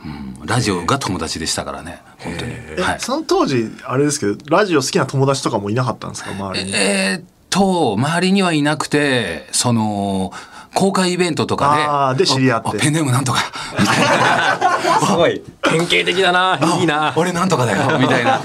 [0.05, 2.01] うん、ラジオが友達でしたからね。
[2.19, 2.53] 本当に。
[2.55, 3.01] えはい。
[3.01, 6.31] その当時あれですけどラジオ好きな友達とかもいなかったんですか？
[6.33, 6.73] 周りに。
[6.75, 7.25] えーっ
[7.57, 10.33] と周りにはいなくてその
[10.75, 12.79] 公開イベントとかでで知り合って。
[12.79, 13.41] ペンネームなんとか
[13.81, 15.01] みたいな。
[15.07, 15.43] すごい。
[15.63, 17.15] 典型的だないいな。
[17.17, 18.41] 俺なんとかだよみたいな。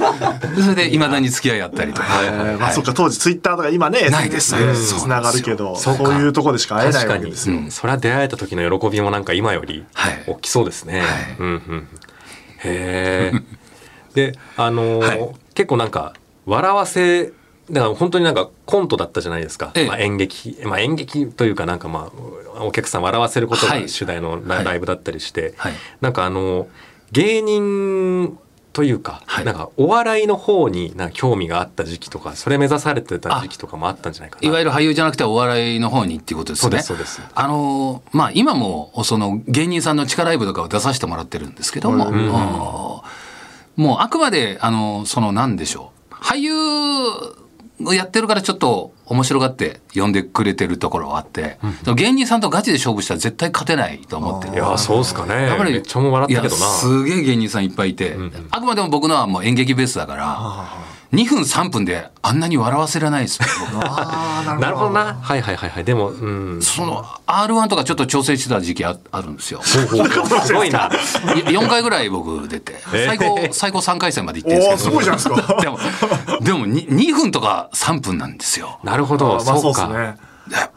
[0.56, 2.74] でそれでいまだに付き合いあったりとか、えーまあ、はい。
[2.74, 7.72] そっか当時ツイッターとか今ねないですんつながるけどそうういうとこでしか会えない確かに、わけですよ、うん。
[7.72, 10.24] それは出会えた時の喜びもなんか今よりはい。
[10.26, 11.08] 大きそうですね、はい。
[11.38, 11.88] うんうん
[12.64, 13.42] へえ
[14.14, 15.30] であのーはい。
[15.54, 16.14] 結構なんか
[16.46, 17.34] 笑わせ
[17.70, 19.88] だから本当になんかコントだったじゃないですか、ええ。
[19.88, 22.12] まあ、演劇、まあ、演劇というかなんかま
[22.56, 23.90] あお客さん笑わせることがはい。
[23.90, 25.74] 主題のラ,、イブだったりして、はい。
[26.02, 26.68] なんかあの
[27.12, 28.38] 芸人
[28.74, 29.46] というか、はい。
[29.46, 34.48] なんかお笑いの方になんか興味があった時期とかそれ目指されてた時期とかもあったんじゃないかな。
[34.48, 36.82] いわゆる俳優じゃなくてお笑いの方にっていうことですね。
[36.82, 37.36] そうですそうです。
[37.36, 42.32] あのまあ今もその芸人さんの地下ライブとかを出させてもらってるんですけども、うん
[43.78, 46.16] もうあくまであのそのなんでしょう。
[46.16, 47.41] 俳優を
[47.94, 51.58] やってるからちょっと面白がって呼んでくれてるところはあって、
[51.96, 54.54] 芸人さんとガチで勝負したら絶対勝てないと思ってる。
[54.56, 55.48] いやそうっすかね。
[55.48, 56.66] やっぱりめっちゃもう笑ったけどな。
[56.68, 58.16] すげえ芸人さんいっぱいいて、
[58.52, 60.66] あくまでも僕のはもう演劇ベースだから、
[61.14, 64.92] 2分3分であんなに笑わせられないですなるほど。
[64.92, 65.84] なはいはいはいはい。
[65.84, 66.62] でもうん。
[66.62, 69.62] その R1 とかちょっと調整してた時期ああるんですよ。
[69.62, 70.90] すごいな。
[70.90, 74.98] 4回ぐらい僕出て最高最高3回戦まで行ってるんおですけど。
[74.98, 75.62] おすごいじゃないですか。
[75.62, 75.80] でも
[76.42, 78.80] でも 2, 2分とか3分なんですよ。
[78.84, 79.88] なるほど、まあそうか。
[79.88, 80.18] ですね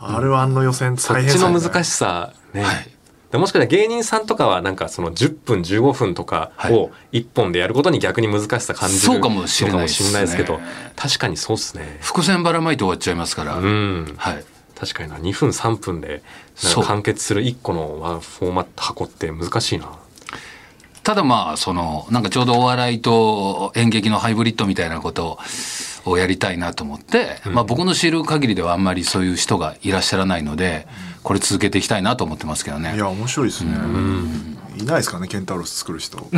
[0.01, 2.94] R1 の予選そっ大変ちの難ししさね、はい
[3.35, 10.07] でもしかしたら芸人さんとかはなんかその10分15分とかを1本でやることに逆に難しさ感じるそうかもしれないですね。
[10.07, 10.61] のかもしれないですけど
[10.95, 11.99] 確かにそうっすね。
[12.01, 13.57] 伏線ばらまいて終わっちゃいますから。
[13.57, 14.15] うん。
[14.17, 14.45] はい。
[14.77, 15.17] 確かにな。
[15.17, 16.23] 2分3分で
[16.85, 19.91] 完結する1個のワンフォーマット箱って難しいな。
[21.03, 25.41] ただまあそのなんかちょうどお笑いと演劇のハイブリッドみたいなこと
[26.05, 30.87] をやりたいなと思って、まあ僕の知る限りではあんまりそういう人がいらっしゃらないので
[31.25, 32.95] これ続けていきたいなと思ってますけどね。
[32.95, 32.99] い。
[32.99, 33.73] や面白いですね。
[34.77, 36.19] いないですかねケンタウロス作る人。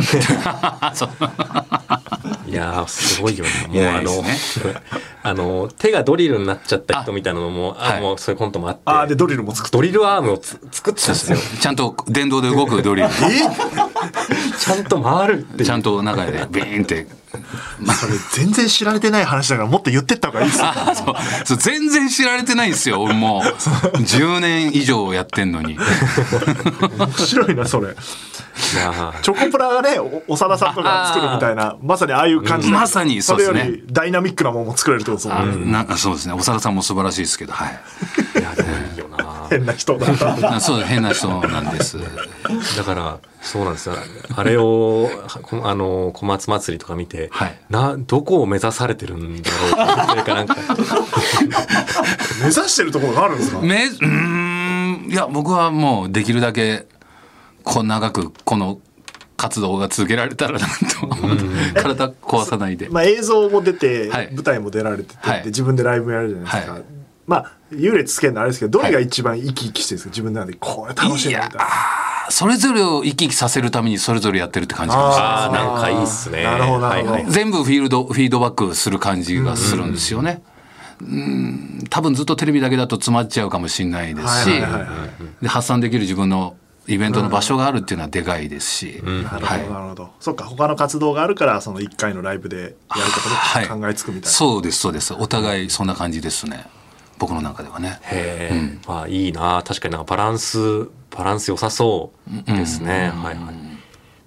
[2.47, 3.51] いやーすごいよね。
[3.67, 4.23] もいうあの
[5.23, 8.01] あの手がドリルになっちゃった人みたいなのもあ、はい。
[8.01, 8.81] もうそういうコントもあって。
[8.85, 11.37] ああでドリルも作ドリルアームをつ作ってたんですよ。
[11.59, 13.09] ちゃんと電動で動くドリル。
[13.09, 17.07] ちゃんと回るちゃんと中でビーンって。
[17.99, 23.01] それ全然知られてない話だからもっと言ってった方がいいですよ あそうそう全然知られてないんですよ。
[23.01, 23.47] 俺もう
[23.97, 25.77] 10年以上やってんのに。
[26.97, 27.91] 面白いなそれい
[28.75, 36.35] やーチョコプラがねお長田さんとか作るみたいなまさにああいう感じでまさにそうですねれよりダイナミックなものも作れるってことですもんねなそうですね。
[36.35, 37.79] 長田さんも素晴らしいですけど、はい。
[38.39, 39.06] いやでもいいよな
[39.49, 40.07] 変な人だ。
[40.61, 41.97] そう変な人なんです。
[42.77, 43.95] だからそうなんですよ。
[44.35, 45.09] あれを
[45.43, 47.57] こあの小松祭りとか見て、はい。
[47.69, 50.55] などこを目指されてるんだろうというかなんか。
[52.41, 53.59] 目指してるところがあるんですか？
[53.61, 56.85] めうーんいや僕はもうできるだけ
[57.63, 58.79] こう長くこの
[59.35, 61.07] 活動が続けられたらなと。
[61.81, 62.89] 体壊さないで。
[62.89, 64.29] まあ映像も出てはい。
[64.33, 65.39] 舞台も出られててはい。
[65.41, 66.73] で自分でライブやるじゃないですか。
[66.73, 66.83] はい
[67.27, 70.09] まあ優劣つけるのあれですけどどれが一番生き生きしてるんですか？
[70.11, 71.65] 自分の中でこれ楽しいなみたいな。
[72.29, 76.43] それぞれを生き生きさせるためにそれぞれやってるって感じかもしれないああなんかいいっすね。
[76.43, 80.41] なるほど全部フィールドフィードバックする感じがするんですよね。
[80.99, 85.43] うん多分ずっとテレビだけだと詰まっちゃうかもしれないですしはいはいはいはい。
[85.43, 86.55] で発散できる自分の
[86.87, 89.69] イベントの場所があるっていうのはでかいですし、なるほどはい。
[89.69, 90.09] なるほど。
[90.19, 92.79] そっか他の活動があるからその1回のライブでやるこ
[93.55, 95.13] とで考えつくみたいな、そうですそうです。
[95.13, 96.65] お互いそんな感じですね
[97.19, 97.99] 僕の中ではね。
[98.03, 99.63] へえ、まあいいな。
[99.65, 102.11] 確かになんかバランスバランス良さそ
[102.47, 103.55] うですね、はいはい。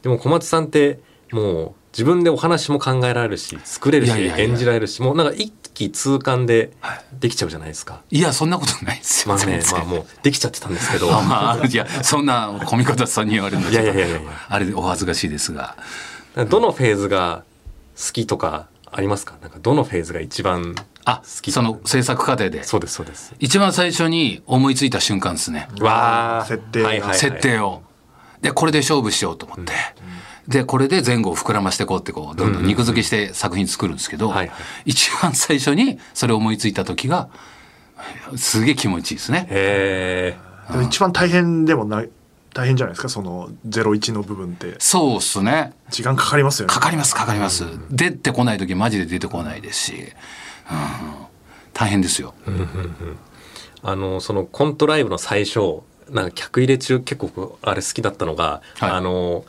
[0.03, 1.01] でも小松さんって
[1.31, 6.73] もう自分でお話も考えられるし作れるし演じられるしもうなんか一気通貫で
[7.19, 9.35] できちゃうじゃないですか、いやそんなことないですよ。
[9.35, 11.11] まあねまあもうできちゃってたんですけど。
[11.15, 13.85] あまあいやそんな込み方さんに言われるんですけど。
[13.85, 15.77] いやいやいやいやあれお恥ずかしいですが
[16.49, 17.45] どのフェーズが
[17.97, 22.63] 好きとかありますかなんかどのフェーズが一番あ好きその制作過程で。
[22.65, 23.35] そうですそうです。
[23.39, 25.69] 一番最初に思いついた瞬間ですね。
[25.81, 26.89] わあ設定が。
[26.89, 27.19] はいはいはい。
[27.19, 27.83] 設定を。
[28.43, 29.73] でこれで勝負しようと思って、
[30.49, 34.57] でこれで前後を膨らましていこうってこうどんどん肉付けして作品作るんですけど、はいはい。
[34.87, 37.29] 一番最初にそれを思いついた時が
[38.37, 39.47] すげえ気持ちいいですね。
[39.51, 40.37] へ
[40.69, 42.09] えでも一番大変でもない
[42.55, 43.09] 大変じゃないですか？
[43.09, 44.75] その01の部分って。
[44.79, 45.73] そうっすね。
[45.91, 46.73] 時間かかりますよね。
[46.73, 47.65] かかりますかかります。
[47.91, 49.95] 出てこない時マジで出てこないですし、
[50.71, 50.77] うん、
[51.73, 52.35] 大変ですよ。
[53.83, 55.81] あのそのコントライブの最初
[56.11, 58.91] なんか客入れ中結構あれ好きだったのが、はい。
[58.91, 59.45] あの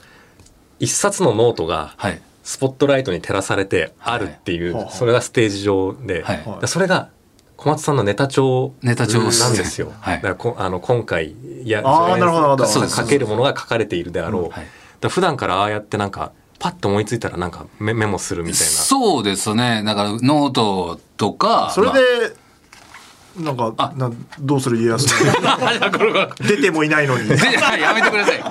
[0.80, 2.22] 一冊のノートがはい。
[2.44, 6.62] スポットライトに照らされてあるっていう、はいそれがステージ上で、はい。
[6.62, 7.10] でそれが
[7.56, 9.94] 小松さんのネタ帳ネタ帳なんですよ。
[10.00, 10.16] はい。
[10.18, 11.32] だからこあの今回
[11.64, 12.66] いやあなるほどなるほど。
[12.66, 14.50] そうです書けるものが書かれているであろう。
[14.50, 14.66] はい。
[15.00, 16.32] だ普段からああやってなんか
[16.62, 18.66] パッと思いついたらなんかメメモするみたいな。
[18.68, 19.82] そうですね。
[19.84, 21.72] だからノートとか。
[21.74, 22.04] それまあで
[23.40, 27.36] なんかなどうする家康の 出てもいないのにで
[27.82, 28.44] やめてください。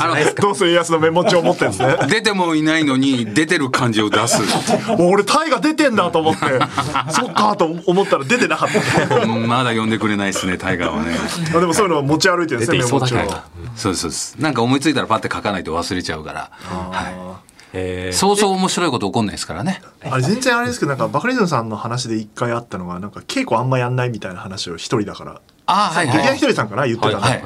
[0.00, 4.40] あの どうする家康のメモ帳を持ってるんですね出てもいないのに出てる感じを出す。
[4.98, 6.46] 俺 大河出てんだと思って
[7.10, 11.14] そっかと思ったら出てなかったうんまだ呼んでくれないですね、タイガーはね。
[11.54, 13.30] あでもそういうのを持ち歩いてるんですねメモ帳を
[13.76, 14.36] そうですそうです。
[14.38, 16.50] なんか思いついたらパッて書かないと忘れちゃうから。
[16.62, 17.40] は
[17.72, 18.12] へーい。
[18.12, 19.82] そうそう面白いこと起こんないですからね。
[20.08, 27.42] あれ全然あれですけどなんかバカリズムさんの話で一回あったのがなんか稽古あんまやんないみたいな話を一人だからあーはいはい劇団ひとりさんかな言ってたの、はい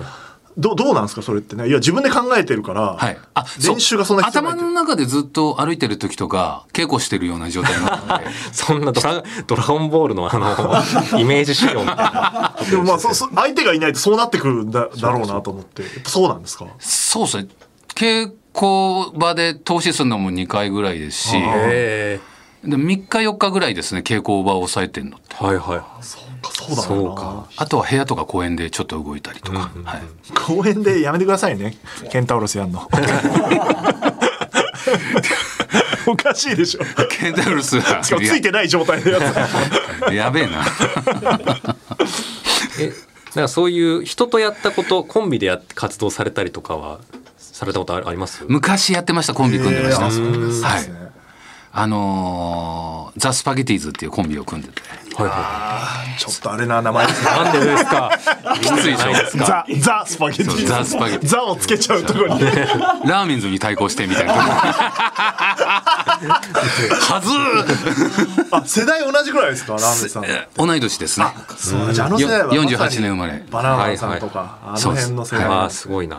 [0.58, 3.18] どどうなんですかそれってねいや自分で考えてるから、はい。
[3.34, 8.24] あ、練習がそんな必要ないって頭の中でずっと歩いてる時とか稽古してるような状態になるので。
[8.52, 10.38] そんなドラドラゴンボールのあ
[11.12, 12.56] の イメージ資料みたいな。
[12.70, 16.64] でもまあそそ相手がいないとそうなってくるんだだろうなと思ってそうなんですか？
[16.78, 17.48] そうですね。
[17.94, 22.18] 稽古場で投資するのも2回ぐらいですし、へ
[22.64, 25.34] で3日4日ぐらいですね、稽古場を抑えてんのって。
[25.36, 25.82] ーはいはい。
[26.02, 27.48] そうかそうだそううか。
[27.56, 29.70] あとは部屋とか公園でちょっと動いたりとか。
[29.84, 30.02] はい。
[30.34, 31.76] 公園でやめてくださいね
[32.10, 32.88] ケンタウロスやんの
[36.06, 39.18] おかしいでしょケンタウルスはしかもついてない状態のや
[40.08, 40.64] つやべえな。
[42.80, 42.92] え、
[43.34, 47.00] なんかそういう人とやったこと、コンビでやって活動されたりとかは
[47.56, 48.44] されたことああります？
[48.48, 50.06] 昔やってました、コンビ組んでました。
[50.06, 50.90] えーはい。
[51.78, 54.82] あのーザ・スパゲティーズっていうコンビを組んでて。
[55.16, 55.88] はいは
[56.18, 57.24] ちょっとあれな名前です。
[57.34, 58.10] なんでですか？
[58.60, 59.44] きついでしょ？
[59.46, 64.34] ザ・ザ・スパゲティザスパゲティザをつけちゃうところに ラーメンズに対抗してみたいな。
[64.34, 64.40] は
[67.22, 69.72] ずーあ世代同じぐらいですか？
[69.74, 71.26] ラーメンさんえ同い年ですね。
[71.56, 76.18] そうじゃああの世代はよまさに48年生まれバナナさんとか、あのそうです辺の世代ああすごいな。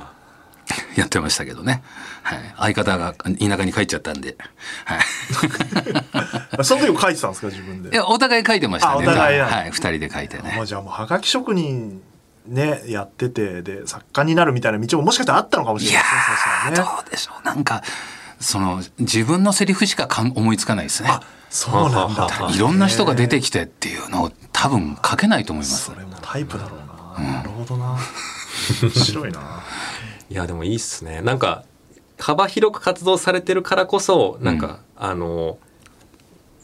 [0.95, 1.83] やってましたけどね。
[2.23, 2.73] はい。
[2.73, 4.37] 相方が田舎に帰っちゃったんで。
[4.85, 4.99] はい。
[6.63, 7.89] その時も書いてたんですか自分で？
[7.89, 8.93] いや、お互い書いてましたね。
[8.95, 9.71] あお互いなはい。
[9.71, 10.65] 二人で書いてねまあ。
[10.65, 12.01] じゃあもうはがき職人
[12.47, 17.45] ねやっててで作家になるみたいな道ももしかしたらあったのかもしれないー、ですねどうでしょう。
[17.45, 17.83] なんか、
[18.39, 21.09] その、自分のセリフしかかん思いつかないですね。
[21.49, 25.95] そうなんだいろんな人が出てきてっていうのを多分書けないと思いますそ。
[25.95, 26.75] れもタイプだろ
[27.17, 27.97] うな、なるほどな
[28.81, 29.63] 面白いな
[30.29, 31.21] いやでもいいっすね。
[31.21, 31.63] なんか
[32.19, 35.57] 幅広く活動されてるからこそなんか、あの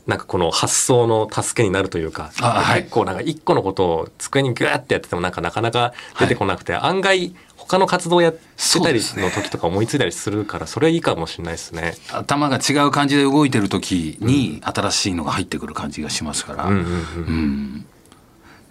[0.07, 8.39] なんかこの発想の助けになるというか、あはい結構なんか一個のことを机にグーってやっててもなんかなかなか出てこなくて、案外他の活動やって
[8.81, 11.93] たりの時とか思いついたりするからそれはいいかもしれないですね。
[12.11, 16.65] 頭が違う感じで動いてる時に新しいのが入ってくる感じがしますから。
[16.65, 17.85] うんうんうんうん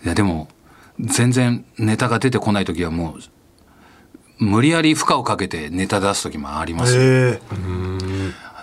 [0.05, 0.49] いやでも
[0.99, 3.23] 全然ネタが出てこない時はもう
[4.43, 7.39] 無理やり負荷をかけてネタ出す時もありますよ、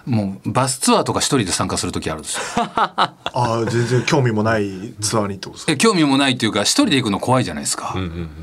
[0.06, 2.42] もうバスツアーとか一人で参加する時あるんですよ。
[2.58, 5.72] ああ全然興味もないツアーにってことですか？
[5.74, 7.96] え興味もないっていうか一人で行くの怖いじゃないですか。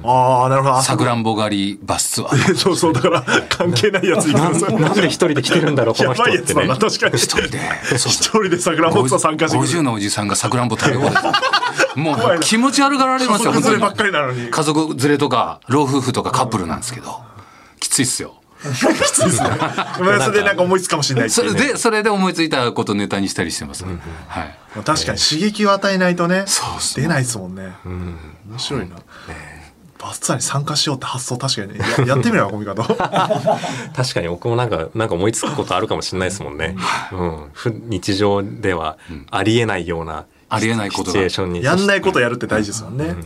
[0.05, 0.77] ああなるほど。
[0.77, 2.57] あさくらんぼ狩りバスツアー。
[2.57, 6.69] そうそうだから関係ないやつ行くんですよなんで一人で来てるんだろうこの人やばいやつだってね。
[6.69, 7.17] な確かに。
[7.17, 7.61] 一人で。
[7.95, 8.77] 一人でさん
[9.21, 9.83] 参加してく50る。
[9.83, 11.23] のおじさんがさくらんぼ食べ放題
[11.97, 14.51] もう気持ち悪がられますよ家族連ればっかりなのに。
[14.51, 17.21] 家族連れとか老夫婦とかカップルなんですけど。
[17.81, 18.35] きついっすよ
[18.73, 21.61] きついですねまあそれでなんか思いつくかもしれないってそれいうね。
[21.73, 23.95] でそれで思いついたことネタにしたりしてます、はい。
[24.75, 26.45] まあ確かに刺激を与えないとね
[26.95, 27.75] 出ないですもんね。
[27.85, 28.97] 面白いな。
[29.99, 31.73] バスツアーに参加しようって発想確かに。
[31.73, 32.83] ねややってみればコミカド。
[32.85, 32.99] 確
[34.15, 36.77] かに僕もなんかなんか思いつくことあるかもしれないですもんね、
[37.13, 38.99] うん、ふ日常では
[39.31, 41.07] ありえないようなありえないことが。
[41.07, 41.63] シチュエーションに。
[41.63, 43.17] やんないことやるって大事ですもんね。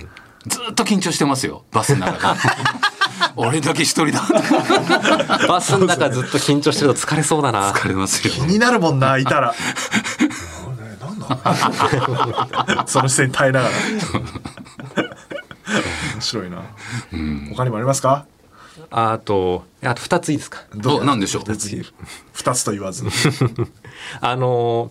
[0.47, 2.41] ずっと緊張してますよバスの中で
[3.37, 4.23] 俺だけ一人だ。
[5.49, 7.73] バスの中ずっと緊張してると疲れそうだな。
[7.73, 8.33] 疲れますよ。
[8.33, 9.55] 気になるもんないたら。
[11.07, 11.19] なん
[12.67, 12.85] だ？
[12.87, 13.75] その視線に耐えながら。
[16.15, 16.63] 面白いな。
[17.55, 18.27] 他にもありますか？
[18.91, 20.63] あとあと2ついいですか？
[20.85, 21.45] お何でしょう？
[21.45, 21.85] 別に
[22.33, 23.05] 二つと言わず。
[24.21, 24.91] あの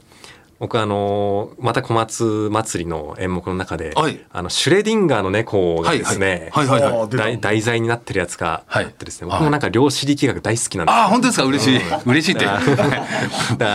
[0.59, 4.19] 僕あのまた小松祭りの演目の中で、はい。
[4.31, 6.51] あのシュレディンガーの猫がですね、
[7.11, 9.39] 題題材になってるやつがあってですね、はい。
[9.39, 11.45] 僕もなんか量子力学大好きなんですああ本当ですか？
[11.45, 11.81] 嬉しい。
[12.05, 12.45] 嬉しいって。
[12.45, 12.59] あ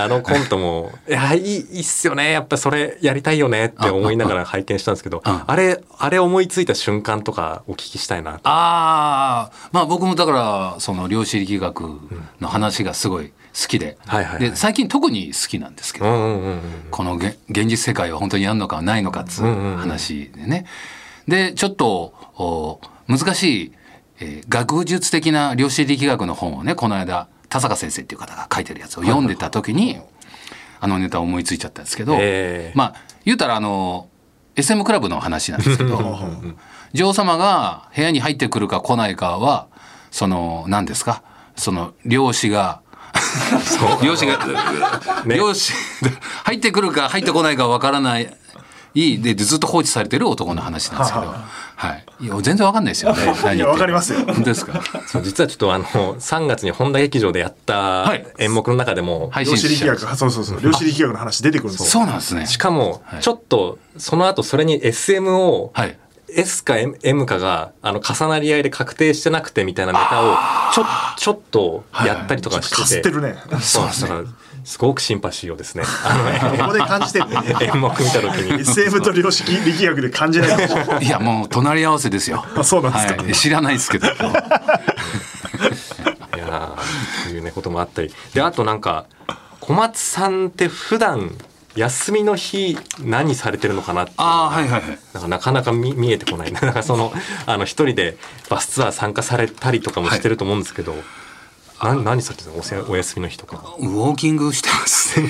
[0.09, 2.33] のコントもいやいいいいっすよね。
[2.33, 8.41] やっぱそれやりたいよねって思いながら拝見したんですけどああれあれ思いついた瞬間とかお聞きしたいなと。
[8.45, 11.81] ああまあ僕もだからその量子力学
[12.41, 14.51] の話がすごい好きで,、はいはいはい。
[14.51, 20.67] で最近特に好きなんですけど、うんうんうんうんこのげ現実世界は本当にあるのかないのかっつう話でね。
[21.29, 23.73] でちょっとお難しい、
[24.21, 29.99] えー学術的な量子力学の本をねこの間田坂先生っていう方が書いてるやつを読んでた時に
[30.81, 34.09] あのネタを思いついちゃったんですけど、えーまあ言うたらあの
[34.57, 35.97] SM クラブの話なんですけど
[36.93, 39.69] 女王様が部屋に入ってくるか来ないかは
[40.11, 41.23] その何ですか？
[41.57, 42.83] その漁師が
[44.03, 44.39] 漁師が、
[45.25, 45.37] ね。
[45.37, 45.73] 漁師
[46.45, 48.37] 入ってくるか入ってこないかわからない。
[48.95, 53.23] いいでずっと放置されてる男の話なんですけど、はい、いや全然わかんないですよね。
[53.57, 54.21] いやわかりますよ。
[54.25, 54.81] 本当ですか。
[55.07, 58.25] そう実はちょっとあの3月に本田劇場でやったはい。
[58.39, 60.61] 演目の中でも、配量信しちゃう子力学そうそうそう。
[60.61, 61.91] 量子力学の話出てくるんですよ。
[61.91, 62.47] そうなんですね。
[62.47, 63.21] しかもはい。
[63.21, 65.99] ちょっとその後それに SM をはい。
[66.37, 70.37] S か M, M かがあの重なり合いで確定してなくてみたいなネタを
[70.75, 70.85] ちょ
[71.17, 73.37] ちょっとやったりとかかすして、っててるね。
[73.61, 74.25] そうだから
[74.65, 74.79] す。
[74.79, 75.85] ごくシンパシーをですね。
[76.05, 77.35] あここで感じてるね。
[77.35, 78.61] の演目見た時に。
[78.61, 82.45] SM と量子力学で感じないかもいいやもう隣り合わせですよ。
[82.57, 83.23] あそうなんですか。
[83.23, 84.07] はい、知らないですけど。
[84.09, 88.13] いやーというねこともあったり。
[88.33, 89.05] であとなんか
[89.61, 91.37] 小松さんって普段
[91.77, 94.99] 休みの日何されてるのかなってああはいはいはい。
[95.13, 96.53] なんかなかなか見見えてこない。
[96.55, 97.13] なんかその
[97.47, 98.17] あの一人で
[98.49, 100.95] バスツアー参加されたりとかもしてると思うんですけど、
[101.83, 102.59] な何されてるの？
[102.61, 103.57] おせお休みの日とか。
[103.79, 105.29] ウォーキングしてますね。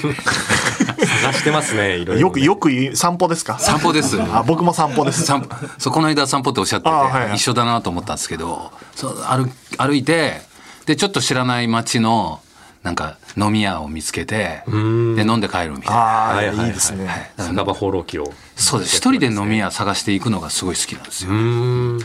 [1.22, 3.58] 探してますね いろいろね、よくよく散歩ですか？
[3.58, 4.20] 散歩です。
[4.20, 5.24] あ僕も散歩です。
[5.24, 5.48] 散歩。
[5.78, 7.36] そうこの間散歩っておっしゃってて、あはいはい。
[7.36, 10.42] 一緒だなと思ったんですけどそう歩歩いて
[10.86, 12.40] でちょっと知らない街の
[12.84, 15.94] なんか飲み屋を見つけてで飲んで帰るみたいな。
[15.96, 16.66] ああ、はいはいはい。
[16.68, 18.32] いいですね、酒場放浪記を。
[18.54, 18.96] そうです。
[18.98, 21.30] 一人で飲み屋探していくのがすごい好きなんですよ。
[21.30, 21.98] うーん。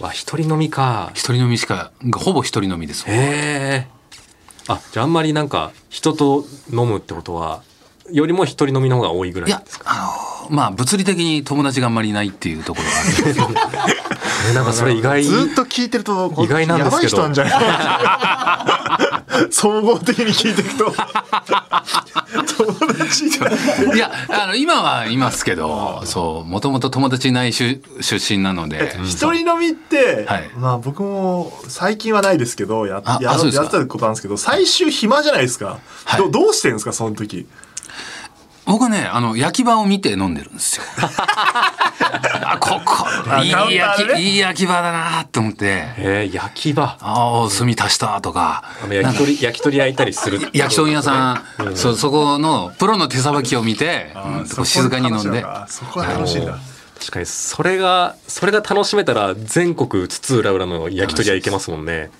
[0.00, 1.10] わ一人飲みか。
[1.14, 3.04] 一人飲みしかほぼ一人飲みです。
[3.08, 3.86] へえ
[4.68, 7.62] あじゃああんまりなんか人と飲むってことは
[8.10, 9.84] よりも一人飲みの方が多いぐらいやいですか？
[9.88, 10.12] あの
[10.50, 17.16] まあ物理的に友達があんまりいないっていうところがある なんかそれ意外ずっと聞いてるとこ意外なんですけど。
[17.16, 17.50] やばい人なんじゃな
[19.48, 19.48] い？
[19.52, 20.92] 総合的に聞いていくと。
[22.64, 23.50] 友達じゃな
[23.92, 23.96] い。
[23.96, 28.96] いやあの今はいますけどそうもともと友達いない出出身なので。
[29.04, 30.50] 一人飲みって、はい。
[30.56, 36.20] まあ僕も最近はないですけどやあややったことあるんですけど最終暇じゃないですか、はい。
[36.20, 37.46] どどうしてるんですかその時？
[38.64, 40.84] 僕ねあの焼き場を見て飲んでるんですよ。
[42.44, 43.06] あここ
[43.42, 45.84] いい焼き、ねいい焼き場だなと思って。
[45.96, 46.96] えー、焼き場。
[47.00, 48.64] ああ炭足したとか。
[48.88, 55.44] 焼き鳥焼き鳥焼いたりする焼き鳥屋さん、そそこのプロの手さばきを見て、うんこう静かに飲んで。
[55.66, 56.58] そこは楽しいんだ
[57.00, 61.92] 確かにそれがそれが楽しめたら全国津々浦々の焼き鳥屋行けますもんね。
[61.92, 62.10] え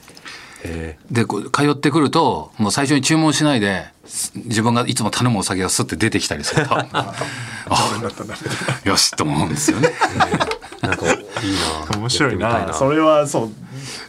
[1.10, 6.74] でこう通ってくるともう最初に注文しないです自分がいつも頼むお酒がスッて出てきたりすると。
[8.84, 9.92] よしと思うんですよね。
[10.82, 11.16] ー、 なんかいい
[11.92, 13.50] な面白いなそれはそう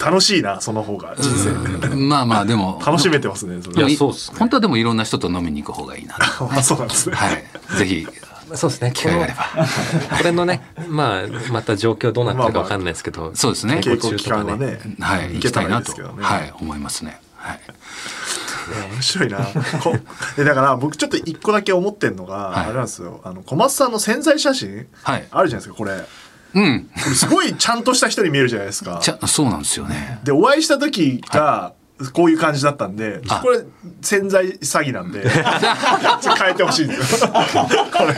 [0.04, 1.16] 楽しいなその方が。
[1.20, 2.82] 人生まあまあでも。
[2.86, 4.38] 楽しめてますねそれいやそうっすね。
[4.40, 6.18] 本当はでもいろんな人と飲みに行く方がいいな。
[6.18, 7.16] あそうなんですね。
[7.16, 7.44] はい。
[7.78, 8.08] ぜひ
[8.56, 8.92] そうですね。
[8.94, 10.18] 機会があれば。
[10.18, 13.76] こ れのねまあまた状況どうなってるかわかんないですけど、そうですね。
[13.84, 15.34] 稽古期間はねはい。
[15.36, 15.94] 行きたいなと。
[16.20, 16.54] はい。
[16.60, 17.20] 思いますね。
[17.36, 17.60] はい。
[18.94, 19.40] 面白いな。
[20.38, 22.66] だから僕ちょっと一個だけ思ってんのが、はい。
[22.66, 23.22] あれなんですよ。
[23.24, 25.28] あの小松さんの潜在写真、はい。
[25.32, 25.98] あるじゃないですかこれ。
[25.98, 26.04] こ
[26.56, 26.90] うん。
[26.96, 29.02] れすごいちゃんとした人に見えるじゃないですか。
[29.28, 30.20] そうなんですよね。
[30.24, 31.74] でお会いした時が
[32.12, 33.40] こういう感じだったんで、あ。
[33.40, 33.60] これ
[34.02, 37.30] 潜在詐欺なんで 変えてほしいんですよ。
[37.30, 37.38] こ
[38.06, 38.14] れ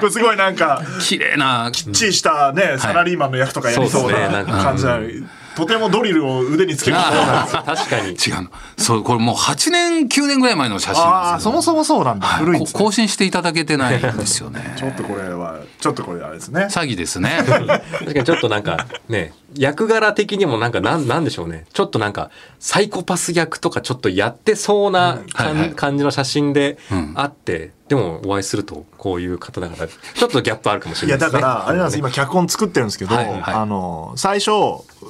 [0.00, 5.26] これすごいなんか綺麗なきっちりしたね、サラリーマンの役とかやりそうな感じなのに
[5.56, 6.96] とてもドリルを腕につける。
[6.98, 8.10] そうなんですよ確かに。
[8.20, 8.50] 違うの。
[8.76, 11.50] そうこれもう8年9年ぐらい前の写真あなんですよ。
[11.50, 12.44] あそもそもそうなんだ、はい。
[12.44, 14.74] 古い更新していただけてないんですよね。
[14.76, 16.66] ちょっとこれはちょっとこれあれですね。
[16.70, 17.42] 詐欺ですね。
[17.46, 17.80] 確か
[18.12, 21.66] にちょっとなんかね役柄的にもなんかなんなんでしょうね。
[21.72, 25.70] ちょっとなんかサイコパス役とかちょっとやってそうなかんはいはい。
[25.74, 27.12] 感じの写真でうん。
[27.14, 31.40] あって、でもお会いするとこういう方だからちょっとギャップあるかもしいやれないですね。
[31.40, 33.26] だからあれなんです今脚本作ってるんですけど、はい。
[33.26, 33.42] はい。
[33.54, 34.50] あの最初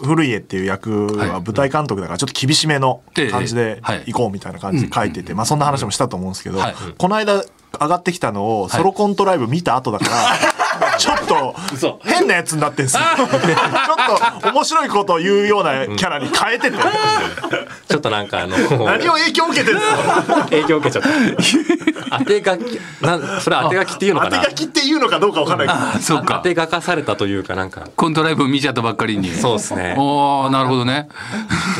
[0.04, 4.04] 古家っていう役は舞台監督だからちょっと厳しめの感じではい。
[4.06, 6.74] 行こうみたいな感じで書いてて、まあそんな話もしたと思うんですけど、はい。
[6.98, 7.42] この間
[7.80, 10.12] 上がってきたのをソロコントライブ見た後だから、
[10.98, 13.02] ちょっと嘘変なやつになってんですよ。
[13.16, 16.76] ちょっと面白いことを言うようなキャラに変えてて、
[17.88, 19.92] ちょっとなんかあの何を影響を受けてるんです
[20.32, 20.34] か？
[20.50, 22.18] 影響を受けちゃった。
[22.18, 24.38] 当て書きなんそれ当て書きっていうのかな？
[24.38, 25.78] 当て書きっていうのかどうかわかんないけど。
[25.80, 29.94] あそうか当て書かされたというかなんかコントライブ見ちゃったばっかりにそうですね。
[29.98, 31.08] おおなるほどね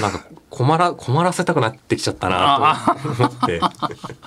[0.01, 0.21] なんか
[0.57, 3.61] 困ら困らせたくなってきちゃったなと思って。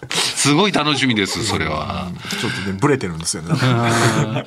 [0.13, 2.07] すごい楽しみですそれは
[2.39, 3.55] ちょっとねブレてるんですよね。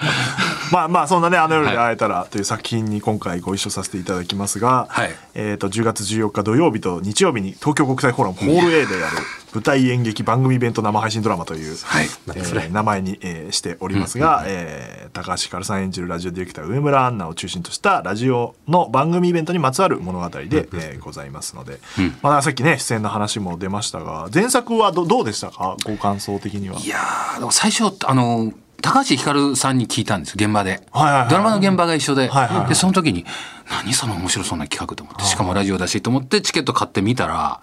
[0.70, 9.16] まあまあそんなねあの夜で会えたらという作品に今回ご一緒させていただきますが、はいえっ、と10月14日土曜日と日曜日に東京国際フォーラムホール A でやる
[9.54, 12.04] 舞台演劇番組イベント生配信ドラマという、はい。
[12.04, 21.80] えー名前に、えーしておりますが、えー高橋ひかるさん演じるラジオディレクター上村アンナを中心としたラジオの番組イベントにまつわる物語で、えーございますので、
[22.22, 25.76] まあ、さっきね出演の話も出ましたが前作はどどうでしたか？
[25.84, 26.78] ご感想的には。
[26.78, 31.28] いやーでも最初あの高橋ひかるさんに聞いたんです現場で、はいはいはい。
[31.28, 32.68] ドラマの現場が一緒で,、はいはいはい。
[32.68, 33.24] でその時に
[33.70, 37.60] 何その面白そうな企画と思ってしかもラジオだしと思ってチケット買ってみたら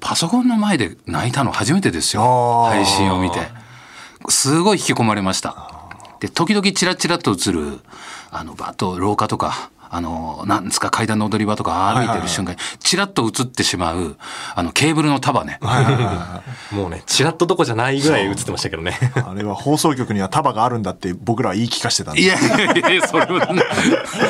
[0.00, 2.64] パソコンの前で泣いたの初めてですよ。
[2.64, 3.40] 配信を見て。
[4.28, 5.70] すごい引き込まれました。
[6.20, 7.80] で時々チラチラと映る
[8.30, 14.16] あのバッと廊下とかあのなんですか階段の踊り場とか歩いてる瞬間にチラッと映ってしまう
[14.54, 15.58] あのケーブルの束ね。
[16.72, 18.98] もうねチラッとどこじゃないぐらい映ってましたけどね。
[19.14, 22.22] あれは放送局には束があるんだって僕らは言い聞かせてたんで。
[22.22, 23.62] いやいやいやそれはね。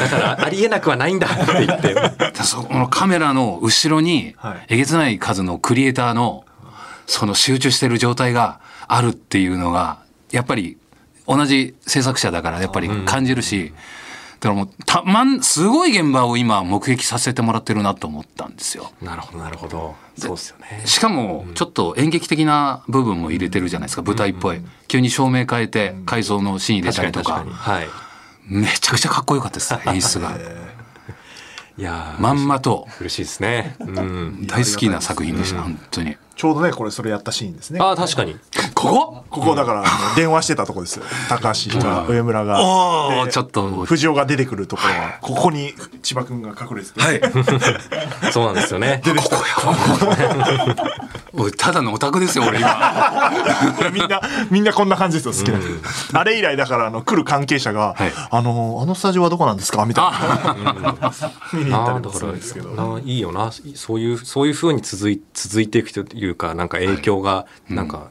[0.00, 2.42] だからありえなくはないんだって言って。
[2.42, 4.66] そこのカメラの後ろにはい。
[4.68, 6.44] えげつない数のクリエイターの
[7.06, 9.98] その集中してる状態があるっていうのが
[10.30, 10.76] やっぱり
[11.26, 13.72] 同じ制作者だからやっぱり感じるし、
[14.40, 18.92] だからもうたまんすごい現場を今目撃させてもらってるなと思ったんですよ。
[19.00, 19.94] なるほどなるほど。
[20.18, 20.82] そうですよね。
[20.84, 27.88] しかもちょっと演劇的な部分も入れてるじゃないですか舞台っぽい急に照明変えて改造のシーン入れたりとかはい。
[28.48, 30.38] めちゃくちゃかっこよかったです 演出が
[31.78, 33.76] いやーまんまと嬉しいですね。
[33.80, 34.46] うん。
[34.46, 37.80] 大好きな作品でした本当にちょうどねこれそれやったシーンですね。
[37.80, 38.36] ああ確かに。
[38.74, 39.24] ここ？
[39.30, 39.84] ここだから
[40.14, 40.96] 電話してたとこです。
[40.96, 42.62] よ高橋ひか上村が。
[42.62, 43.70] おおちょっと。
[43.86, 47.20] 藤尾が出てくるところはここに千葉君が隠れてて、はい。
[48.32, 49.02] そうなんですよね。
[49.04, 49.36] ここ
[50.16, 50.76] や
[51.32, 53.32] おいただのオタクですよ俺今。
[53.92, 54.20] みんな
[54.50, 58.12] みんなこんな感じですよ好きな人、あれ以来だからあの来る関係者が「はい。
[58.30, 61.14] あのあのスタジオはどこなんですか?」みたいな。
[61.52, 62.70] 見に行ったりもすああだからるんですけど。
[62.70, 63.50] ないいよな。
[63.74, 68.08] そういうそういうふうに続い続いていくというかなんか影響がなんか、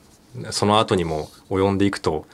[0.52, 2.26] その後にも及んでいくと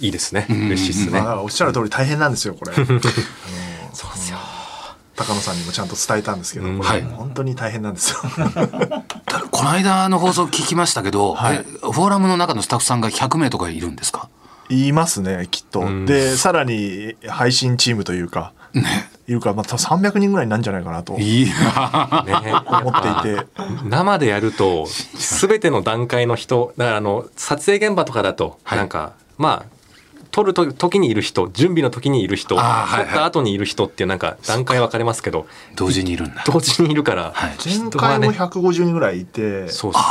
[0.00, 2.72] いいですね、嬉しいですね、まあおっしゃる通り大変なんですよこれ。
[2.76, 3.00] そうで
[4.18, 4.38] すよ。
[5.14, 7.02] 高野さんにもちゃんと伝えたんですけど、これはい。
[7.02, 8.16] 本当に大変なんですよ。
[9.50, 11.56] この間の放送聞きましたけど、はい。
[11.56, 14.28] えフォーラムの中のスタッフさんが100名とかいるんですか？
[14.68, 18.52] 言いますねきっと、でさらに配信チームというか、
[19.26, 21.14] いるからまた300人ぐらいになるんじゃないかなと。
[21.14, 23.46] ねっていて。
[23.84, 24.86] 生でやると
[25.38, 28.78] 全ての段階の人だからあの撮影現場とかだとはい。
[28.78, 29.82] なんか、まあ
[30.32, 35.46] 撮ると時にいる人準備の時にいる人撮った後にいる人っていうなんか段階分かれますけど
[35.76, 36.42] 同時にいるんだ。
[36.46, 37.56] 同時にいるから、はい。
[37.62, 40.10] 前回も150人ぐらいいて、でそうですね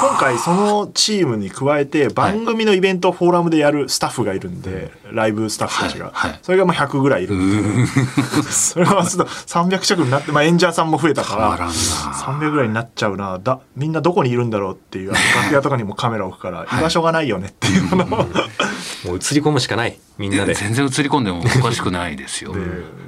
[0.00, 6.30] 今回そのチームに加えて番組のイベントをフォーラムでやるスタッフがいるんで、ライブスタッフたちが、はい。
[6.30, 6.40] はい。
[6.42, 7.86] それがまあ100ぐらいいるんで。
[8.50, 11.74] それはちょっと300近くになって、まあ、演者さんも増えたからたまらんな。
[11.74, 13.38] 300ぐらいになっちゃうな。
[13.38, 20.54] だみんなどこにいるんだろうっていう楽屋とかにもカメラ置くから居場所がないよねっていうのを、もう映り込むしかないみんなで。
[20.54, 22.52] 全然映り込んでもおかしくないですよ。
[22.54, 22.60] で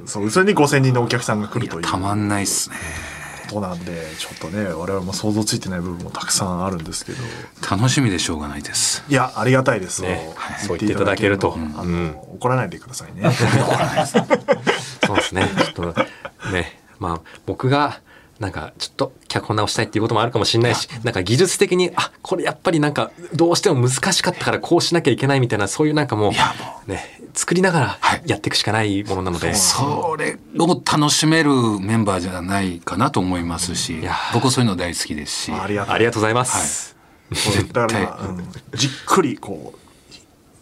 [0.05, 1.83] そうそれに5000人のお客さんが来るという。
[1.83, 2.75] たまんないっすね
[3.47, 7.19] ことなんでちょっとね我々も想像ついてない部分もたくさんあるんですけど。
[7.69, 9.03] 楽しみでしょうがないです。
[9.09, 10.33] いやありがたいです、ね。
[10.35, 10.59] はい。
[10.59, 11.57] そう言っていただけると。
[11.77, 13.31] あの怒らないでくださいね。
[15.05, 15.49] そうですね。
[15.73, 16.01] ちょっと
[16.51, 17.99] ね、まあ僕が
[18.39, 26.53] なんかちょっと脚本直したいっていうこともあるかもしれないし、なんか技術的にあこれやっぱりなんかどうしても難しかったからこうしなきゃいけないみたいなそういうなんかもいや
[26.85, 26.89] う。
[26.89, 28.23] ね作りながらはい。
[28.25, 34.15] やっていくしかないものなので、それを楽しめるメンバーじゃないかなと思いますしや。
[34.33, 35.51] 僕そういうの大好きですし。
[35.51, 36.11] ありがとう。
[36.13, 36.95] ございます。
[37.33, 39.79] そうだから今、うんじっくりこう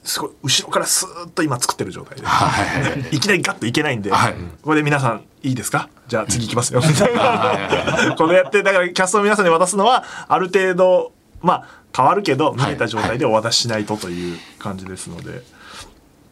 [0.04, 2.45] すごい後ろからスーッと今作ってる状態で、は
[2.80, 3.10] いはいはい。
[3.16, 4.34] いきなりガッといけないんで、はい。
[4.34, 5.89] ここで皆さんいいですか？
[6.08, 6.82] じゃあ次行きますよ。
[6.86, 11.64] みたいな これやってだからキャストの皆さんに渡すのはある程度まあ
[11.95, 15.43] 変わるけど見えた状態でお渡ししないとという感じですので。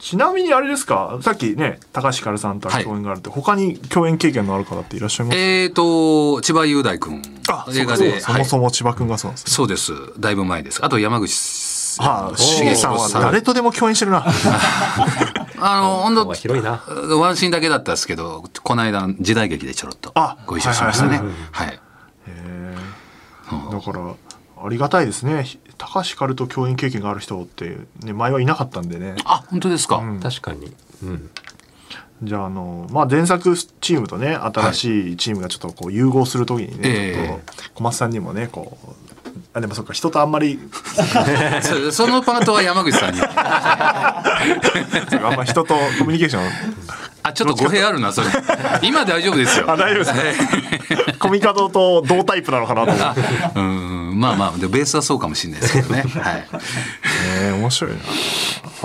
[0.04, 1.20] ちなみにあれですか？
[1.22, 5.36] さっきね高橋ひかるさんとは共演があるって、他に共演経験のある方っていらっしゃいます？
[5.36, 8.20] かえーと千葉雄大君あ映画で。
[8.20, 9.94] そもそも千葉君がそうなんですね、そうです。
[10.20, 10.84] だいぶ前です。
[10.84, 11.32] あと山口
[12.00, 14.26] ああ、しげさんは誰とでも共演してるな。
[15.64, 16.82] あの本方が広いな。
[16.88, 21.22] 当ワンシーンだけだったんですけどこの間時代劇でちょろっとあご一緒しましたね
[21.52, 21.80] はいはい
[23.72, 24.16] だから、
[24.64, 25.46] ありがたいですね。
[25.78, 29.16] 高橋ひかると共演経験がある人って、ね、前はいなかったんでね。
[29.26, 30.74] あ本当ですか、うん確かに。
[31.04, 31.30] うん。
[32.24, 39.21] じゃあ、あの、まあ、前作チームとね、新しいチームがちょっとこう融合するときにね、ええちょっと小松さんにもね、こう、
[39.54, 40.60] あ、でもそっか、人とあんまり、
[41.62, 43.22] そそのパートは山口さんに。
[43.22, 44.24] あ
[45.34, 46.44] んまり人とコミュニケーション、
[47.24, 48.28] あちょっと語弊あるなそれ。
[48.82, 49.66] 今大丈夫ですよ。
[49.70, 51.16] あ、大丈夫ですね。
[51.20, 52.92] コミカドと同タイプなのかなと。
[52.92, 53.14] 思。
[53.56, 53.62] う
[54.16, 56.04] んまあまあでベースはそうかもしれないですけどね。
[56.20, 56.36] はい。
[56.36, 56.44] ね
[57.42, 57.98] え面白いな。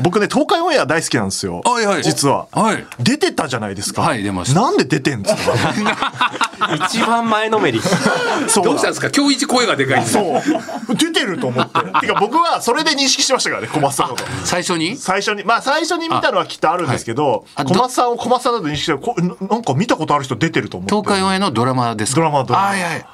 [0.03, 1.62] 僕ね、東海オンエア大好きなんですよ。
[1.64, 2.47] はいはい実は。
[2.53, 4.03] はい出てたじゃないですか。
[4.03, 5.53] はい出ましたなんで出てんですか？
[6.88, 7.80] 一番前のめり。
[8.49, 9.11] そうどうしたんですか？
[9.14, 10.94] 今日一声がでかいそう。
[10.97, 11.80] 出てると思って。
[12.01, 14.28] てか僕はそれで認識してましたからね、小松さんのこと。
[14.44, 14.97] 最初に？
[14.97, 20.94] 最初に、まあ最初に見たのはきっとあるんですけど、はいあ小松さんを小松さんだと認識してこななんか見たことある人出てると思って。
[20.94, 22.20] 東海オンエアのドラマですか？
[22.20, 23.07] ドラマドラマはいはい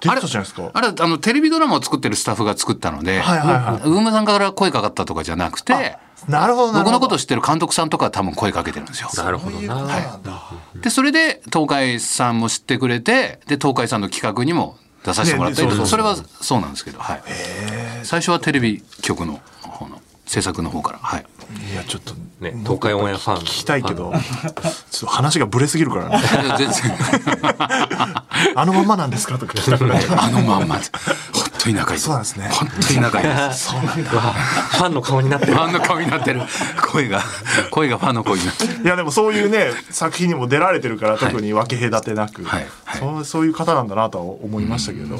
[0.00, 0.70] 出てたじゃないですか？
[0.72, 5.96] あれあのテレビドラマを作ってるスタッフが作ったので、はいはいはいウームさんから声かかったとかじゃなくて
[6.28, 6.90] なるほどなるほど。
[6.90, 9.10] 僕のことを知ってる監督さんとかは多分声かけてるんですよ。
[9.16, 9.86] なるほどな。
[10.80, 17.22] でそれで東海さんも知ってくれてで東海さんの企画にも出させてもらったりとか、ねねそれはそうなんですけど、はい、
[18.04, 21.26] 最初はテレビ局の方の制作の方から、はい、
[21.72, 23.36] いや、ちょっと、ね、東海オンエアファン。
[23.38, 26.18] 聞きたいけど、ちょっと話がブレすぎるからね。
[26.58, 26.94] 全然
[28.56, 29.54] あのままなんですかとか。
[30.16, 30.82] あのまんま本
[31.58, 32.48] 当に仲いいそうなんですね。
[32.52, 34.10] 本当に仲いいですそうなんだ。
[34.10, 35.54] ファンの顔になってる。
[35.54, 35.58] フ。
[35.60, 36.42] ァンの顔になってる。
[36.90, 37.22] 声が
[37.70, 38.74] 声がファンの声になってる。
[38.82, 43.00] いやでもそういうね作品にも出られてるから特に分け隔てなく、はいはい。
[43.00, 45.18] そうそういう方なんだなとは思いましたけど、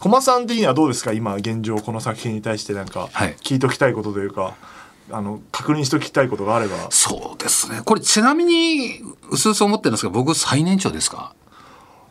[0.00, 1.12] 小松さん的にはどうですか？
[1.12, 3.36] 今現状この作品に対してなんかはい。
[3.42, 4.54] 聞いときたいことというか、
[5.12, 6.76] あの確認しときたいことがあれば。
[6.90, 7.80] そうですね。
[7.84, 9.00] これちなみに
[9.30, 11.32] うすうす思ってるんですが僕最年長ですか？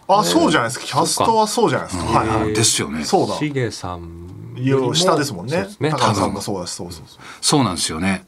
[0.08, 0.86] あそうじゃないですか。
[0.86, 2.53] キャストはそうじゃないですか、はいはい。
[2.53, 3.03] ですよね。
[3.03, 3.36] そうだ。
[3.36, 4.26] しげさん
[4.58, 5.89] いや下ですもんねね。
[5.91, 7.20] 高野さんもそうだしそうそうそう。
[7.41, 8.26] そうなんですよね。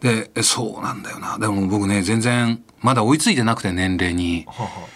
[0.00, 1.38] で、えそうなんだよな。
[1.38, 4.46] でも僕ね、全然、まだ追いついてなくて年齢に、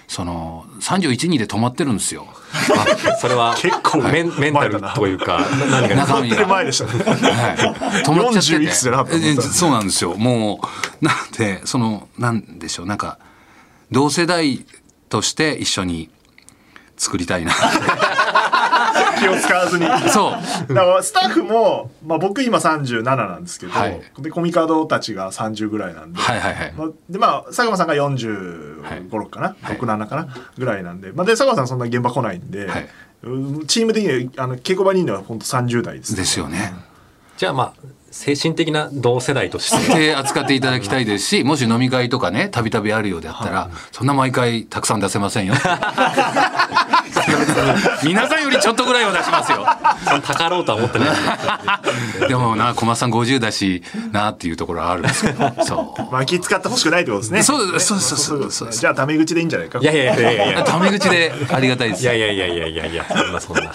[0.08, 2.26] その、31、2で止まってるんですよ。
[3.18, 6.46] それは結構メンメンタルというか何が中身手が。
[6.46, 10.14] 前でしたねはい、止まっちゃって40いてくつじゃなかったえそうなんですよ。
[10.16, 10.61] も
[11.00, 12.86] うなんでそのなんでしょう。
[12.86, 13.18] なんか
[13.90, 14.64] 同世代
[15.11, 16.08] として一緒に
[16.96, 17.52] 作りたいな。
[19.18, 19.86] 気を使わずに。
[20.08, 20.74] そう。
[20.74, 24.00] だからスタッフも、まあ、僕今37なんですけど、はい。
[24.18, 26.72] でコミカドたちが30ぐらいなんで、はいはいはい。
[26.72, 29.02] まあ、でまあ佐久間さんが45、はい。
[29.02, 29.76] 6かな、はい。
[29.76, 30.28] 67かな？
[30.56, 32.88] ぐらいなんで、まあ、で佐久間さんそんな現場来ないんで、はい。
[33.22, 36.72] うんチーム的にはあの稽古場にいるのは本当30代です、ですよね。
[37.36, 39.98] じゃあまあ精神的な同世代として。
[39.98, 45.54] で扱っていただきたいですしもし飲み会とかねたびたびあるようであったら、そんな毎回たくさん出せませんよ。
[48.02, 49.66] 皆さんよりちょっとぐらいは出しますよ。
[50.22, 51.08] たかろうとは思ってない
[52.28, 53.82] でもな小松さん50だし
[54.12, 55.52] なっていうところはあるんですけど。
[55.64, 56.02] そう。
[56.12, 57.42] まあ気使ってほしくないってことですね。
[57.42, 58.18] そうそうそう
[58.50, 59.78] そうですじゃあタメ口でいいんじゃないか。
[59.80, 60.64] いやいやいやいやいや。
[60.64, 62.02] タメ口でありがたいです。
[62.02, 63.72] いやいやいやいやいやいやそんなそんな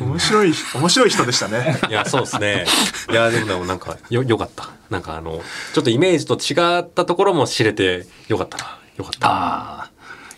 [0.00, 1.78] 面白い面白い人でしたね。
[1.88, 2.66] いやそうですね。
[3.10, 4.70] いやでもでもなんかよよかった。
[4.90, 5.40] なんかあの
[5.72, 8.78] ちょっとイメージと違ったところも知れてよかったな。
[8.96, 9.28] よかった。
[9.28, 9.90] ああ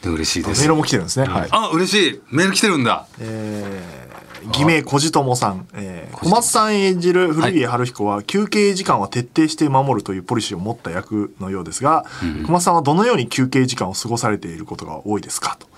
[0.03, 0.61] で嬉しいです。
[0.61, 1.49] メールも来てるんですね、はい。
[1.51, 2.21] あ嬉しい。
[2.31, 3.07] メール来てるんだ。
[3.21, 4.13] えー
[4.51, 12.05] 偽名小路友さん、えー小松さん演じる古家春彦は休憩時間は徹底して守るというポリシーを持った役のようですが、
[12.45, 15.57] 小松さんはどのように休憩時間を過ごされていることが多いですか？
[15.61, 15.69] と。
[15.69, 15.72] あ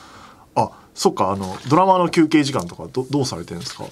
[0.94, 3.84] そっかあのドラマの休憩時間とかどどうされてるんですか、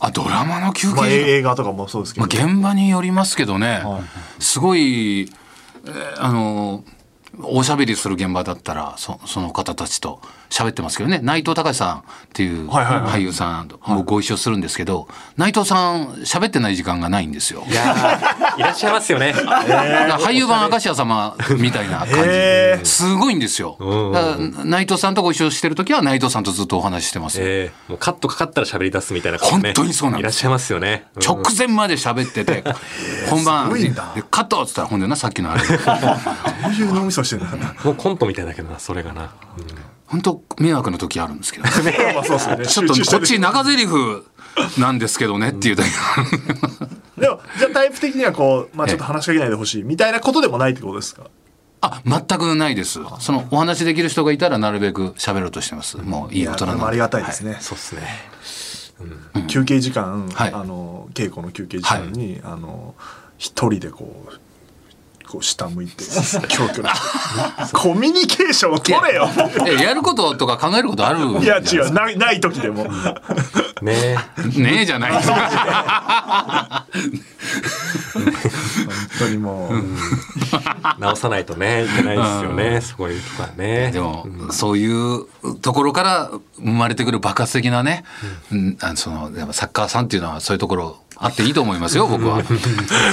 [0.00, 1.20] あドラマの休憩まあ、時間？
[1.20, 4.00] え映画とかもそうですけど、まあ、現場によりますけどね、は
[4.38, 6.84] すごい、えーあの
[7.42, 10.20] おしゃべりする現場だったらそその方たちと
[10.50, 11.20] 喋ってますけどね。
[11.22, 17.64] 内藤隆さんっていう俳優さんともご一緒するんですけど、内藤さん喋ってない時間がないんですよ。
[17.68, 19.32] いやー いらっしゃいますよね。
[19.32, 22.08] だから俳優版明石家様みたいな感
[22.82, 22.88] じ。
[22.88, 23.76] すごいんですよ。
[24.64, 27.38] 内藤さんとご一緒してる時は内藤さんとずっとお話ししてます。
[27.40, 29.50] えー、もうカットかかったら喋り出すみたいな方ね。
[29.50, 30.32] 本当にそうなんです。
[30.32, 31.22] いらっしゃいますよね、うん。
[31.22, 32.64] 直前まで喋ってて
[33.28, 33.70] 本番
[34.30, 35.62] カットっつったらほんでなさっきのあれ。
[35.68, 35.74] ど
[36.70, 37.44] ういう脳みそして
[37.84, 39.30] もう コントみたいだけどなそれがな、
[40.06, 41.64] 本当迷惑の時あるんですけど
[42.14, 42.66] まあそうですよね。
[42.66, 43.86] ちょっとこっち長台詞
[44.80, 45.90] なんですけどねっていうだけ
[47.20, 51.24] でもじゃあタイプ的にはこう、まあ、ちょっと話しかけないでほしいみたいなことでもないってことですか？
[51.80, 52.98] あ全くないです。
[53.20, 55.96] そのお話できる人がいたらなるべく喋ろうとしてます。
[55.98, 58.02] もういい大人なのやでもありがたいですね、そうっすね。
[59.46, 60.52] 休憩時間、はい。
[60.52, 62.96] あの稽古の休憩時間に、あの
[63.36, 64.32] 一人でこう
[65.28, 66.88] こう下向いてキョロキョロ
[67.72, 69.26] コミュニケーションを取れよ。
[69.26, 71.20] はいえやることとか考えることある。
[71.42, 71.92] いや違う。
[71.92, 72.84] ないない時でも。
[73.82, 74.16] ね
[74.56, 75.12] ねえじゃない。
[75.12, 75.30] です
[78.18, 79.72] 本当にもう、
[80.98, 83.90] 直さないとねいけないですよね、そういうとこはね。
[83.92, 85.26] でも、そういう
[85.60, 88.04] ところから生まれてくる爆発的なね、
[88.50, 92.42] うん、あのそのやっぱサッカーさんっていうのはそういうところあっていいと思いますよ 僕は。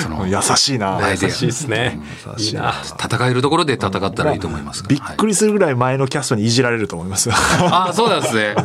[0.02, 2.00] その優しいな、優しいですね、
[2.38, 2.74] いいな。
[3.04, 4.84] 戦えるところで戦ったらいいと思います。
[4.88, 5.30] びっくり。
[5.30, 7.30] りするぐらい前のキャストにいじられると思います。
[7.30, 8.56] よああそうなんですね。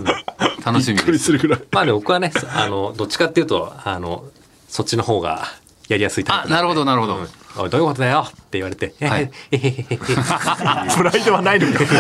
[0.64, 1.18] 楽しみびっくです。
[1.18, 1.61] りするぐらい。
[1.72, 4.24] まあね僕はねあのどっちかっていうとあの
[4.68, 5.49] そっちの方が
[5.88, 7.16] やりやすいタイプあなるほどなるほど。
[7.16, 7.28] うん。
[7.57, 9.30] おいどういうことだよって言われて、はい。
[9.51, 10.14] えへへへへプ
[11.03, 11.80] ライドはないのか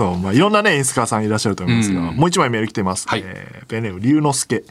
[0.00, 2.16] そうまあいろんなね演出家さんいらっしゃると思いますが、うん。
[2.16, 3.22] もう一枚メール来てます、はい。
[3.22, 4.64] えーペンネーム龍之介。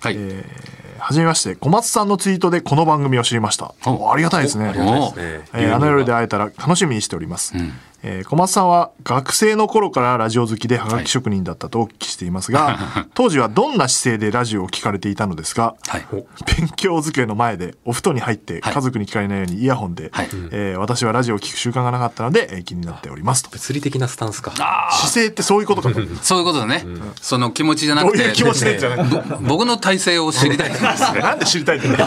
[0.00, 0.14] はい。
[0.16, 3.74] えーはじめまして小松さんのツイートでこの番組を知りました。
[3.86, 4.12] お。
[4.12, 4.66] ありがたいですね。
[4.66, 5.40] ありがたいですね。
[5.54, 7.72] えーあの夜で会えたら楽しみにしております、ん
[8.02, 12.78] えー小松さんは学生の頃からラジオ好きでハガキ職人だったとお聞きしていますが、
[13.14, 16.06] 当時はどんな姿勢でラジオを聞かれていたのですか、はい。
[16.56, 18.74] 勉強机の前でお布団に入ってはい。
[18.74, 20.28] 家族に聞かれないようにイヤホンで、はい。
[20.50, 23.50] えー私はラジオを聞く習慣がなかったので、えー気になっておりますと。
[23.50, 24.52] 物理的なスタンスか。
[24.92, 26.00] 姿勢ってそういうことかと。
[26.22, 26.84] そういうことだね。
[27.20, 28.78] その気持ちじゃなくてどういう気持ちで？
[28.78, 29.06] じゃない
[29.42, 30.70] 僕の体勢を知りたい。
[31.20, 31.88] なんで知りたいんだ？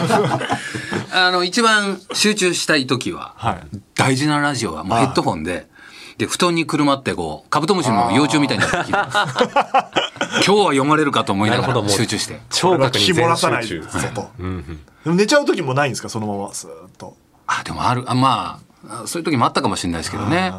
[1.12, 3.78] あの一番集中したい時は、はい。
[3.94, 5.72] 大事なラジオはもうヘッドホンで。
[6.18, 8.98] で布団にくるまってこうカブトムシの幼虫みたいになってて。
[10.36, 12.40] 今日は読まれるかと思いながら集中して。
[12.50, 14.08] 聴覚に全ないぞ集中。
[14.14, 14.64] と、うんうん。
[15.04, 16.08] でも寝ちゃう時もないんですか？
[16.08, 17.16] そのままスーッと。
[17.46, 18.04] あでもある。
[18.06, 18.58] あま
[18.88, 20.52] あそういう時もあったかもしれないですけどね。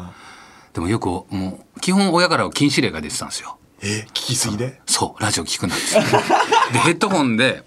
[0.72, 1.24] でもよくも
[1.76, 3.56] う基本親からは禁止令が出てたんですよ。
[3.82, 4.80] えー聞きすぎで？
[4.86, 5.84] そうラジオ聞くなって
[6.72, 7.62] で ヘッドホンで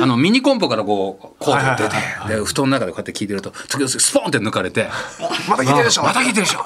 [0.00, 4.88] あのミニコンポからこうコード出てはいで布団の中でこうやって聞いてると時々スポンって抜かれて
[5.48, 6.02] また聞いてるでしょ。
[6.04, 6.64] また聞いてるでしょ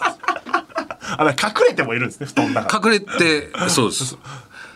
[1.18, 2.88] あだから隠れてもいるんですね布団の中。
[2.88, 4.16] 隠れてそうです。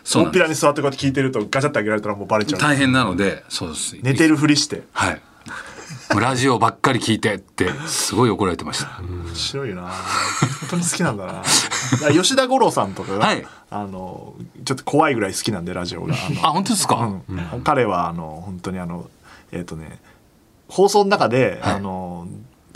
[0.03, 2.59] そう大っぴなんでらに座ってこうやって聞いてるとガチャってあげられたらもうバレちゃう。
[2.59, 3.97] す大変なのでそうです。
[4.01, 4.83] 寝てるふりして。
[4.91, 5.21] はい。
[6.19, 8.99] ラジオばっかり聞いてってすごい怒られてました。
[9.01, 9.83] 面白いな。
[9.83, 11.33] 本当に好きなんだな。
[11.33, 11.45] だか
[12.07, 13.45] ら吉田五郎さんとかが、はい。
[13.69, 14.33] あの
[14.65, 16.15] ちょっと怖いぐらい好きなんでラジオが。
[16.43, 17.61] あ本当ですか、うん。
[17.63, 19.09] 彼はあの本当にあの
[19.51, 19.99] えっ、とね
[20.67, 21.75] 放送の中で、はい。
[21.75, 22.27] あの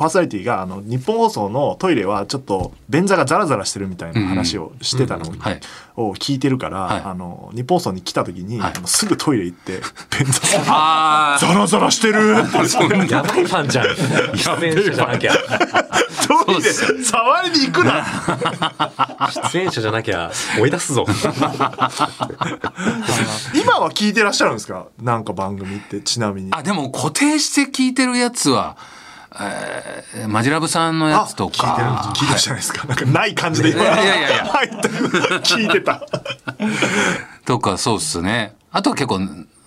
[0.03, 5.61] パーソナリティがあの日本放送のトイレはちょっと便座がザラザラしてるみたいな話をしてたのを,、はい。
[6.19, 7.01] 聞いてるから、はい。
[7.05, 8.73] あの日本放送に来た時に、はい。
[8.75, 9.79] あのすぐトイレ行って
[10.19, 12.35] 便座 あザラザラしてる。
[12.37, 12.51] っ
[13.07, 13.85] てやばいファンじゃん。
[14.35, 15.31] 出演者じゃなきゃ
[16.45, 18.05] トイレ触りに行くな。
[19.53, 21.05] 出演者じゃなきゃ追い出すぞ。
[23.55, 24.87] 今は聞いてらっしゃるんですか？
[25.01, 26.49] なんか番組ってちなみに。
[26.51, 28.75] あでも固定して聞いてるやつは
[29.39, 34.87] えーマジラブさんのやつと聞いてるか聞いてるじゃないですか、なんかない感じで今いやいやいや入った
[35.39, 36.05] 聞いてた。
[37.45, 38.55] とかそうっすね。
[38.71, 39.19] あとは結構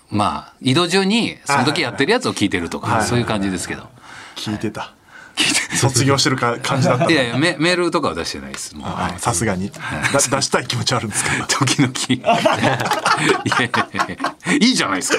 [0.09, 2.95] まあ移動中にその時やってるやつを聞いてるとか、はい。
[2.95, 3.01] はい。
[3.01, 3.09] はい。
[3.09, 3.89] そういう感じですけど、
[4.35, 4.81] 聞いてた。
[4.81, 4.96] 聞いて
[5.77, 8.75] 卒業してるか感じだったいやいやメメールとかは出してないです。
[8.75, 9.69] もう、あさすがに。
[9.69, 11.91] だ出したい気持ちあるんですけど 時々。
[13.45, 14.09] いやいやい
[14.49, 15.17] やいいじゃないですか。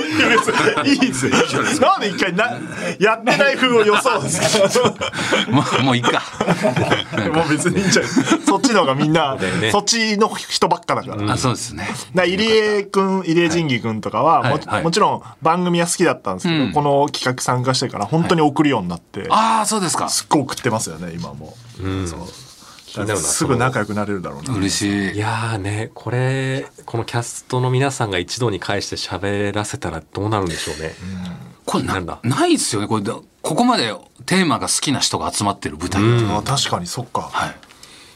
[0.84, 1.32] いいですよ。
[1.80, 2.50] なんで一回な
[2.98, 4.40] やってない風を予想です
[4.80, 4.92] か？
[5.50, 6.22] もうもういいか。
[7.32, 8.10] もう別にいいんじゃない？
[8.46, 9.70] そっちの方がみんな、ね。
[9.70, 11.32] そっちの人ばっかだから。
[11.34, 11.88] あそうですね。
[12.14, 14.60] だ入江君入江仁義君とかはも,、はい。
[14.66, 14.82] はい。
[14.82, 16.72] もちろん番組は好きだったんですけど、うん。
[16.72, 22.08] この企画参加してから本当に送るようになって、ああそうですかすっごい送ってますよね今も、うん。
[23.16, 24.54] すぐ仲良くなれるだろうな。
[24.54, 25.16] 嬉しい。
[25.16, 25.18] い。
[25.18, 30.94] やーねこれこのキャストの皆さんが一堂に会して喋らせたらどうなるんでしょうね、
[31.66, 32.20] これななんだ？
[32.22, 33.02] ないですよねこれ。
[33.02, 33.94] だここまで
[34.26, 37.54] テーマが好きな人が集まってる舞台って、あ確かにそっか、はい。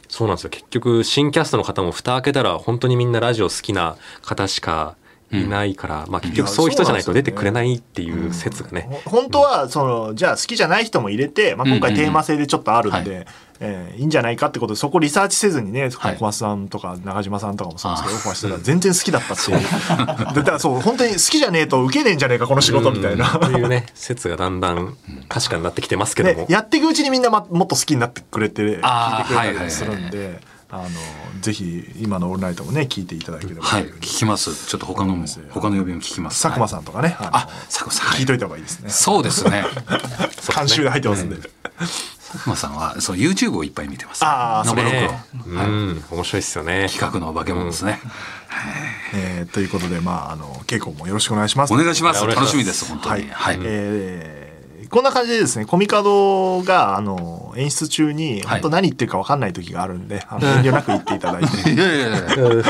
[0.09, 0.51] そうなんですよ。
[0.51, 4.97] 結局新キャストの方も蓋開けたら本当にみんなラジオ好きな方しか
[5.33, 13.17] いないから、まあ結局そういう人じゃないと出てくれないっていう説がね、ほ本当はそのじゃあ好きじゃない人も入れて、まあ、今回テーマ性でちょっとあるんで、うん。
[13.17, 13.27] うんうん
[13.65, 20.35] えーいいんじゃないかってことでそこリサーチせずにね小はい松さんとか中島さんとかもそうですけどあオファーしてたら全然好きだったっていう。
[20.35, 23.27] で だからそう本当に好きじゃねえと受けねえんじゃねえかこの仕事みたいな。
[23.29, 24.97] というね説がだんだん
[25.29, 30.41] 確かになってきてますけども、ね、やっていくうちにみんな、ま、もっと好きになってくれて聞いてくれたりもするんで、
[30.75, 30.89] あの
[31.43, 34.67] ぜひ今の「オールナイト」もね聞いていただければはい聞きます。
[34.67, 36.41] ちょっと他のも他の曜日も聞きます。
[36.43, 38.09] 佐久間んさんとかね、あ佐久間さん。
[38.09, 38.89] はい聞いといた方がいいですね。
[38.89, 39.67] そうですね。
[40.57, 41.37] 監修で入ってますんで。
[41.37, 44.25] 佐久間さんはそう YouTube をいっぱい見てます。
[44.25, 46.89] あーのぼろくねうん面白いですよね。
[46.89, 48.01] 企画の化け物ですね、
[49.13, 51.75] えーということで、まあ、あの稽古もよろしくお願いします。
[51.75, 52.25] お願いします。
[52.25, 54.42] 楽しみです本当はい、にはい、えー
[54.93, 58.61] こんな感じでですねコミカドがあの演出中にはい。
[58.61, 61.71] 本当何言ってるか分かんない時があるんで、あの遠慮なく言っていただいて。
[61.73, 62.65] いやいやいや。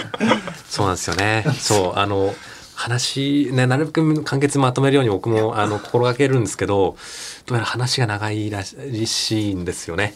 [0.68, 1.44] そうなんですよね。
[1.58, 2.34] そう、あの、
[2.74, 6.96] 話、ね、なるべく簡潔にまとめるように僕も、あの、心がけるんですけど、
[7.46, 10.14] どうやら話が長いらしいんですよね。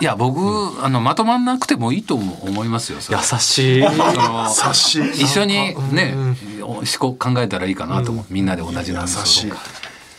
[0.00, 0.38] いや僕、
[0.84, 3.82] あのまとまんなくてもいいと思いますよ優しい。
[3.82, 6.14] その察し一緒にね、
[6.60, 9.16] 思考考えたらいいかなと思う、みんなで同じなん優しい。
[9.16, 9.56] ですよ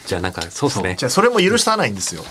[0.05, 0.95] じゃあなんか、そうですね。
[0.99, 1.05] じ。
[1.05, 2.23] ゃあそれも許さないんですよ。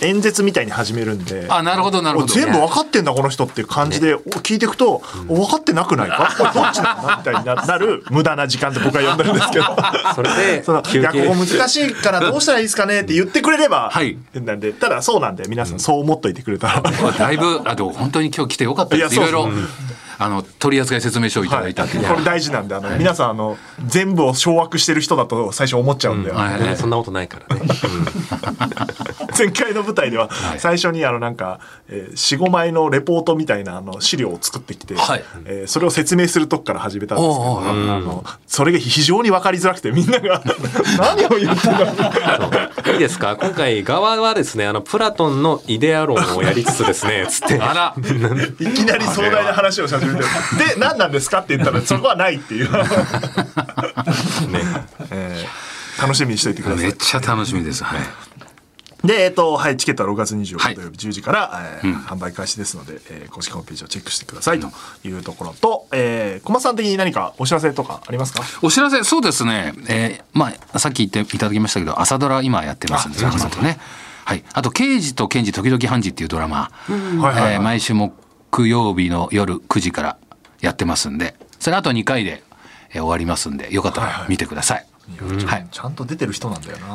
[0.00, 1.46] 演説みたいに始めるんで。
[1.48, 2.32] あなるほどなるほど。
[2.32, 6.34] 全部分かってんだこの人っていう感じで、お聞いていくと、お分かってなくないか？
[6.38, 9.64] これどっちなんだみたいにななる無駄な時間って僕は呼んでるんですけど。
[10.14, 14.16] それでそのいやここ難しいからどうしたらいいですかねって言ってくれれば、はい。
[14.34, 16.82] なんでただそうなんで皆さんそう思っといてくれたら、
[17.18, 19.14] だいぶあでも本当に今日来てよかったです。
[19.14, 19.58] いいやそうろいろ、
[20.22, 23.56] あの取扱説明書をいただいたっていう、これ大事なんであの皆さんあの
[23.86, 26.62] 全部を掌握してる人だと最初思っちゃうんで、はい。
[26.62, 27.62] ねそんなことないからね。
[29.36, 30.26] 前回の舞台では
[30.56, 30.60] い。
[30.60, 35.24] 最初にあのなんか、えー、45枚のレポートみたいなあの資料を作ってきて、はい。
[35.44, 40.42] えーそれを説明するとこから始めたんですけどあのそれが非常に分かりづらくてみんなが
[40.98, 41.86] 何を言ってんだ
[42.84, 42.94] そう。
[42.94, 43.36] いいですか？
[43.36, 47.58] 今回側はですね、あの、プラトンのイデア論をやりつつですね、 つって。
[47.60, 47.94] あら。
[48.58, 50.26] いきなり壮大な話をし始めてで
[50.78, 52.80] 何なんですかって言ったらそこはないっていう、ね。
[55.10, 55.69] えー
[56.00, 56.84] 楽しみにしておいてください。
[56.84, 57.84] めっちゃ楽しみです。
[57.84, 58.00] はい。
[59.06, 60.74] で、えっと、はい、チケットは6月24はい。
[60.74, 64.60] 日土曜日10時から、えー販売開始ですので、えー公式ホームページをチェックしてください。
[64.60, 64.68] と
[65.04, 68.42] いうところと、えー、小松さん的に何かお知らせとかありますか？
[68.62, 73.78] お知らせそうですね、えーまあさっき言っていただきましたけど朝ドラ今やってますんであ中さんとね。
[74.26, 74.44] はい。
[74.52, 76.70] あと「刑事と検事時々判事」っていうドラマ、
[77.62, 80.16] 毎週木曜日の夜9時から
[80.60, 82.42] やってますんでそれあと2回で、
[82.90, 84.86] えー終わりますんでよかったら見てください、はい
[85.70, 86.86] ちゃんと出てる人なんだよな。
[86.86, 86.92] ね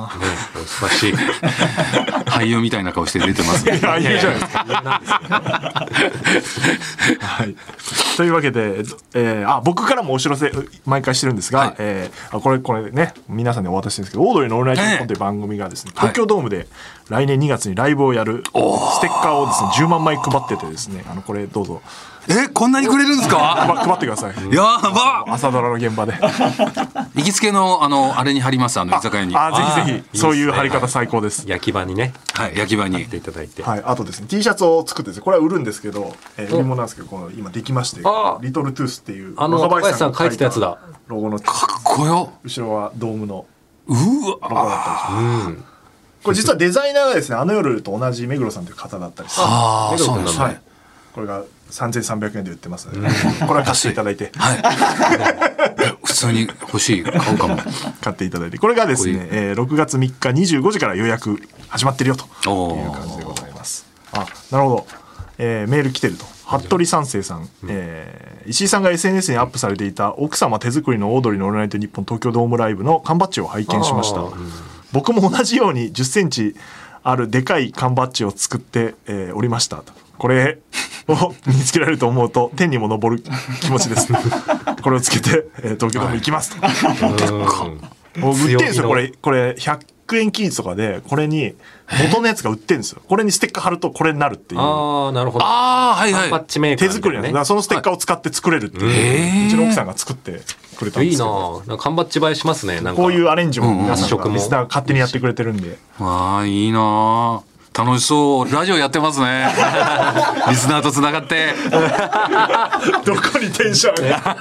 [0.55, 1.13] お忙しい。
[1.13, 4.66] 俳優みたいな顔して出てますんでいや、いいじゃないですか。
[7.20, 7.55] はい。
[8.18, 10.51] というわけで、えーあ、僕からもお知らせ、
[10.86, 16.68] 毎回してるんですが、はいえーあこれ、これね、皆さんにお渡ししてるんですけど、オードリーのオールナイトニッポンという番組がですね、はい東京ドームで
[17.09, 18.51] 来年2月にライブをやる、ス
[19.01, 21.82] テッカーをですね、10万枚配っててですね、あの、これどうぞ、
[22.28, 23.38] えこんなにくれるんですか？
[23.67, 24.55] ま配ってください。
[24.55, 25.26] やば！
[25.28, 26.13] 朝ドラの現場で。
[27.15, 29.36] 行きつけのあのあれに貼りますあの居酒屋に。
[29.36, 31.43] あ、ぜひぜひ、そういう貼り方最高です。
[31.47, 32.99] 焼き場にね、はい焼き場に。
[32.99, 33.63] 行っていただいて。
[33.63, 40.78] はい、あとですね T シャツを作ってですねこれは売るんですけど、えー、売り物なんですけどこの今できましてあリトルトゥースっていうあの若高橋さんが書いてたやつだ。
[41.07, 42.32] ロゴのかっこよ。
[42.43, 43.45] 後ろはドームの
[43.88, 45.47] うわロゴだったりします。
[45.47, 45.63] うん。
[46.23, 50.59] これ実はデザイナーがですねあの夜と同じ目黒さんという方だったりしてあー目黒そうなんだはい。
[51.13, 51.43] これが
[51.76, 52.88] 3300円で売ってます。
[52.88, 53.09] ので、
[53.45, 55.97] これは貸していただいて、はい。
[56.03, 57.57] 普通に欲しい買うかも。
[58.01, 58.57] 買っていただいて。
[58.57, 62.26] これがですね、えー6月3日25時から予約始まってるよと。
[62.49, 63.86] おいう感じでーございます。
[64.13, 64.88] あなるほど、
[65.38, 66.26] えーメール来てると。
[66.45, 74.19] 服部三世さん、えー石井さんが SNS にアップされていた奥様手作りのオードリーのオールナイトニッポン東京ドームライブの缶バッジを拝見しました。
[74.21, 74.32] うん
[74.91, 76.55] 僕も同じように1 0センチ
[77.03, 79.78] あるでかい缶バッジを作って、えーおりました。
[79.78, 80.59] とこれ
[81.07, 83.24] を身につけられると思うと天にも昇る
[83.61, 84.11] 気持ちです。
[84.82, 88.88] これをつけて、えー東京ドーム行きますと、もう売ってんですよ。
[88.88, 91.55] これこれ100円均一とかでこれに
[92.09, 93.01] 元のやつが売ってんですよ。
[93.07, 94.61] これにステッカー貼るとこれになるっていう。
[94.61, 95.45] ああなるほど。
[95.45, 96.30] ああはいはい。
[96.30, 99.47] パッチメーカー手作りなんですそのステッカーを使って作れるっていう、へー。
[99.47, 100.41] うちの奥さんが作って
[100.78, 102.82] くれたんでいいななんか缶バッジ映えしますね。
[102.82, 103.01] なんか。
[103.01, 105.78] こういうアレンジも皆さんリスナーが勝手にやってくれてるんで。
[105.99, 107.41] ああいいなあ
[107.78, 108.51] 楽しそう。
[108.51, 109.47] ラジオやってますね。
[110.49, 111.53] リスナーとつながって。
[113.03, 114.38] どこにテンションが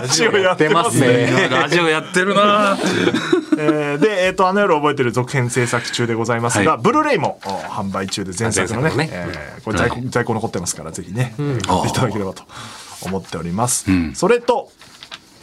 [0.00, 1.48] ラジオやってますね。
[1.50, 2.78] ラジオやってるな。
[3.58, 6.80] えーで、えー、とあの夜覚えてる続編制作中でございますが、はい。
[6.80, 9.10] ブルーレイもお販売中で前作のねね。
[9.12, 12.44] えーこれ在庫,、在庫残ってますからぜひね、買っていただければと
[13.02, 14.14] 思っております、ん。
[14.14, 14.70] それと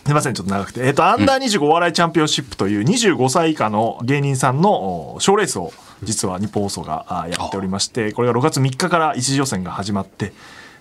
[0.05, 5.71] すみませんちょっと長くて、えー、とアンダー25お笑いチャンピオンシップという25歳以下の芸人さんの賞レースを
[6.03, 10.31] 実は日本放送があやっておりましてこれが6月3日から一次予選が始まって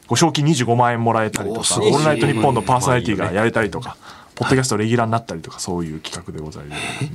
[0.09, 1.93] ご賞金25万円もらえたりとか「おすごい。
[1.93, 3.97] オールナイトニッポン」のパーソナリティがやれたりとか、
[4.37, 6.65] ポッドキャストレギュラーになったりとかそういう企画でござい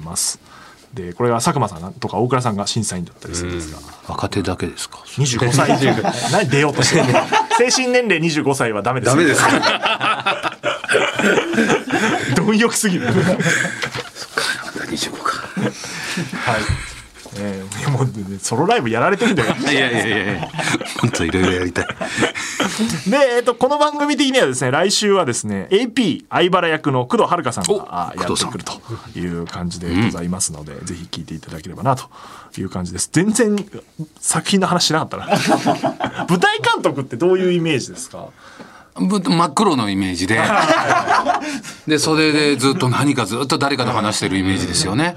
[0.03, 0.39] ます。
[0.93, 3.77] でこれが佐久間さんとか大倉さんが審査員だったりするんですが、
[4.09, 5.69] 若手だけですか？25歳
[6.33, 7.19] 何出ようとしてるの？
[7.57, 10.57] 精神年齢25歳はダメですダメですか？
[12.35, 13.05] 貪欲すぎる。
[13.07, 13.15] はい、
[14.91, 15.47] 25か
[17.37, 19.63] えー、もうねソロライブやられてるんだよい？
[19.65, 20.47] やいやいやいや。
[20.99, 21.87] 本当いろいろやりたい。
[23.07, 28.81] で、えっとこの番組的にはですね来週はですね AP 相原役の工藤遥さんおがあやってくると
[29.17, 32.09] いう感じでございますので、ぜひ聞いていただければなと
[32.57, 33.09] いう感じです。
[33.11, 33.55] 全然
[34.19, 35.25] 作品の話しなかったな。
[36.29, 38.25] 舞台監督ってどういうイメージですか？
[38.99, 40.37] ぶ真っ黒のイメージで。
[41.87, 45.15] で袖でずっと何かずっと誰かと話してるイメージですよね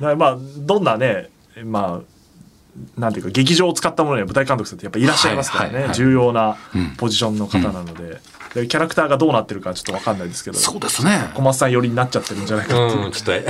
[0.00, 1.30] まあどんなね
[1.64, 5.94] まあなんていうか劇場を使ったものには舞台監督さんってやっぱいらっしゃいますからね、はいはいはい。
[5.94, 6.90] 重要なうん。
[6.96, 8.20] ポジションの方なので,、
[8.54, 10.58] でキャラクターがどうなってるかちょっと分かんないですけど。
[10.58, 11.30] そうですね。
[11.34, 13.42] 小松さん寄りになっちゃってるんじゃないかっていう、うんちょっとあの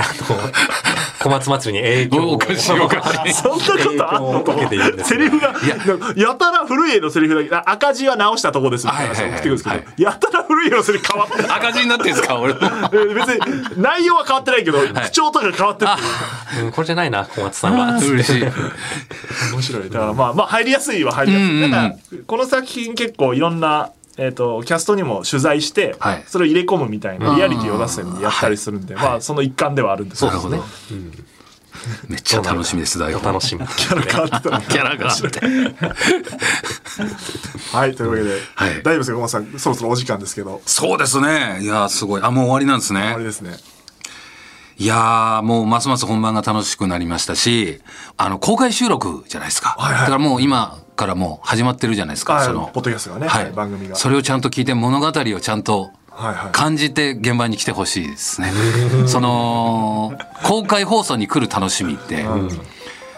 [1.19, 5.53] 小松祭りに影響をおかしいおかしいそんなことあんのと影響を受けているんですセリフが
[6.15, 6.35] や。
[6.35, 11.53] たら古い絵のセリフだけあ赤字は直したとこですみたいな送ってくるんですけど、はいやたら古い絵のセリフ変わってる。
[11.53, 12.53] 赤字になってんですか俺。
[12.53, 13.27] もえー別
[13.75, 15.91] に内容は変わってないけど、口調とか変わってる。
[16.61, 17.97] ううんこれじゃないな小松さんは。
[17.97, 18.43] 嬉しい。
[19.53, 19.89] 面白い。
[19.89, 21.95] だからまあまあ入りやすいは入りやすい、だから
[22.25, 26.23] この作品結構いろんなえー、とキャストにも取材して、はい。
[26.27, 30.57] それを入れ込むみたいなリアリティを出すためにやったりするんで、まあその一環ではあるんですなるほど
[32.09, 33.21] めっちゃ楽しみです台本。
[33.21, 33.65] お楽しみ。
[33.67, 35.39] キャラ変わってたらキャラがあって
[37.71, 38.83] はいというわけで、はい。
[38.83, 39.17] 大丈夫ですか？
[39.17, 40.61] 小松さんそろそろお時間ですけど。
[40.65, 41.59] そうですね。
[41.61, 42.21] いやすごい。
[42.23, 43.01] あもう終わりなんですね。
[43.01, 43.55] 終わりですね。
[44.79, 47.81] いやーもうますます本番が楽しくなりましたし
[48.15, 50.01] あの公開収録じゃないですか、はいはい。
[50.01, 52.45] だからもう今からもう始まってるじゃないですか、はい。
[52.45, 52.69] その。
[52.73, 53.95] ポッドキャストがねはい、番組が。
[53.95, 58.51] それをちゃんと聞いて物語をちゃんとはいはい感じて現場に来てほしいですね。
[59.05, 62.25] その公開放送に来る楽しみって、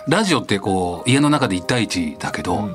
[0.08, 2.70] ラジオってこう家の中で一対一だけど、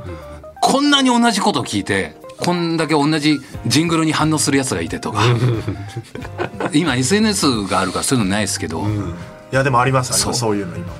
[0.62, 5.22] こんなに同じことを聞いてこんだけ同じジングルに反応するやつがいてとか
[6.72, 8.84] 今 SNS があるからそういうのないですけど、い
[9.50, 10.40] やでもありますありそうます。
[10.40, 10.56] そう。
[10.56, 10.92] いうの今も。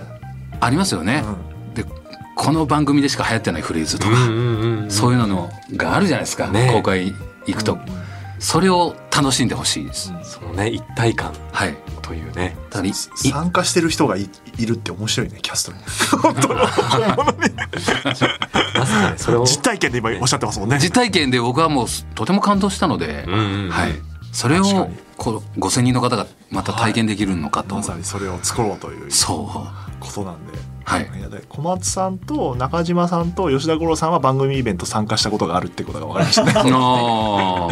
[0.61, 1.23] ありますよね。
[1.23, 1.54] で
[2.35, 6.71] この番組でしか流行ってないフレーズとか、うんうんうんそういうののがあるじゃないですか、ね。
[6.71, 7.13] 公開
[7.47, 7.79] 行くと、
[8.39, 10.13] それを楽しんでほしいです。
[10.23, 11.33] そのね一体感。
[11.53, 11.75] はい。
[12.03, 12.57] というね。
[13.15, 14.29] 参加してる人がい
[14.59, 15.79] いるって面白いねキャストに。
[18.77, 20.79] まさ かねそれを実体験で今おっしゃってますもんね。
[20.79, 23.71] 実体験で僕はもうとても感動したので、うんうんうん。
[23.71, 23.93] はい、
[24.33, 30.05] それをこう5,000人の方がまた体験できるのかと、まさにそれを作ろうというそう。
[30.05, 30.53] ことなんで、
[30.85, 31.09] はい。
[31.23, 36.53] やで小松さんと中島さんと吉田五郎さんは番組イベント参加したことがあるってことが分かりましたね。
[36.73, 37.69] あ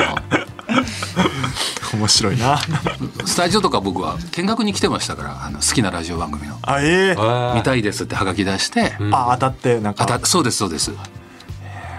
[1.94, 2.56] 面白いな。
[2.56, 6.56] ースタジオとか僕は見学に来てましたからあの好きなラジオ番組の。
[6.62, 10.04] あえー見たいですってハガキ出して、あ当たってなんか。
[10.04, 10.90] あたそうですそうです。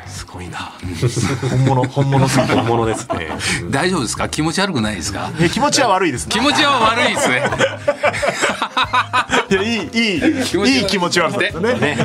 [0.08, 0.72] すごいな。
[1.52, 2.54] 本物本物すぎて。
[2.56, 3.30] 本物ですね。
[3.70, 4.28] 大丈夫ですか？
[4.30, 5.30] 気持ち悪くないですか？
[5.40, 6.32] いや気持ちは悪いですね。
[6.34, 7.44] 気持ちは悪いですね
[9.50, 10.80] いやいいいい気持ち悪い。
[10.80, 11.74] いい気持ち悪さですよね。
[11.76, 11.98] ね。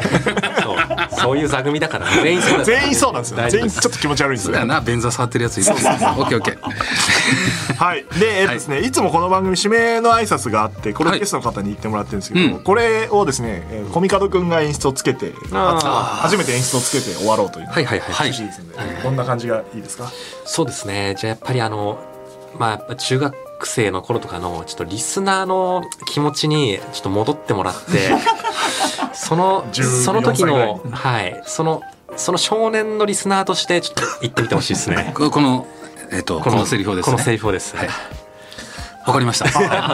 [0.63, 0.77] そう。
[1.21, 3.49] そういう座組だから全員そうだ全員そうなんですよ。
[3.49, 4.47] 全員ちょっと気持ち悪いんですよ。
[4.47, 5.73] そうだよな便座触ってるやついる。
[5.73, 7.75] オッケーオッケー。
[7.75, 8.05] はい。
[8.19, 11.21] でえっとですね、い、つもこの番組指名の挨拶があってこれはい。
[11.21, 12.63] ゲストの方に言ってもらってるんですけど、うん。
[12.63, 18.33] これをですねえーコミカドくんが演出をつけてあ初めて演出をつけて終わろうというはいはいはい、
[19.03, 20.11] こんな感じがいいですか？
[20.45, 21.15] そうですね。
[21.19, 21.99] じゃあやっぱりあの
[22.59, 23.35] まあやっぱ中学
[23.67, 28.11] 生の頃とかのちょっとリスナーの気持ちにちょっと戻ってもらって
[29.15, 30.75] その14その時歳ぐらい。
[30.75, 31.43] のはい。
[31.47, 31.83] その
[32.17, 35.13] その少年のリスナーとしてちょっと言ってみてほしいですね。
[35.15, 35.67] こ この
[36.11, 37.13] えっとこのセリフをですね。
[37.13, 37.77] このセリフをです。
[37.77, 37.89] はい。
[39.07, 39.49] わかりました。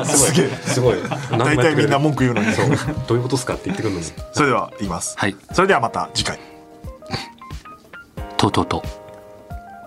[0.04, 0.96] すげえすごい。
[1.30, 2.52] 大体みんな文句言うのに。
[2.52, 2.66] そう。
[3.06, 4.06] どういうことですかって言ってくるのに。
[4.32, 5.36] それでは言います、はい。
[5.52, 6.38] それではまた次回。
[8.36, 8.82] とうとうと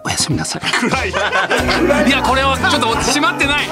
[0.08, 0.62] おやすみなさい。
[0.62, 1.10] 暗い。
[2.08, 3.66] いやこれはちょっと閉まってない。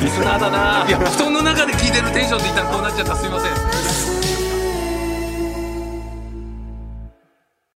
[0.00, 0.86] リスナーだな。
[0.88, 3.14] いや布団の中で聞いてるテンションで言ったらこうなっちゃった。
[3.14, 4.07] すいません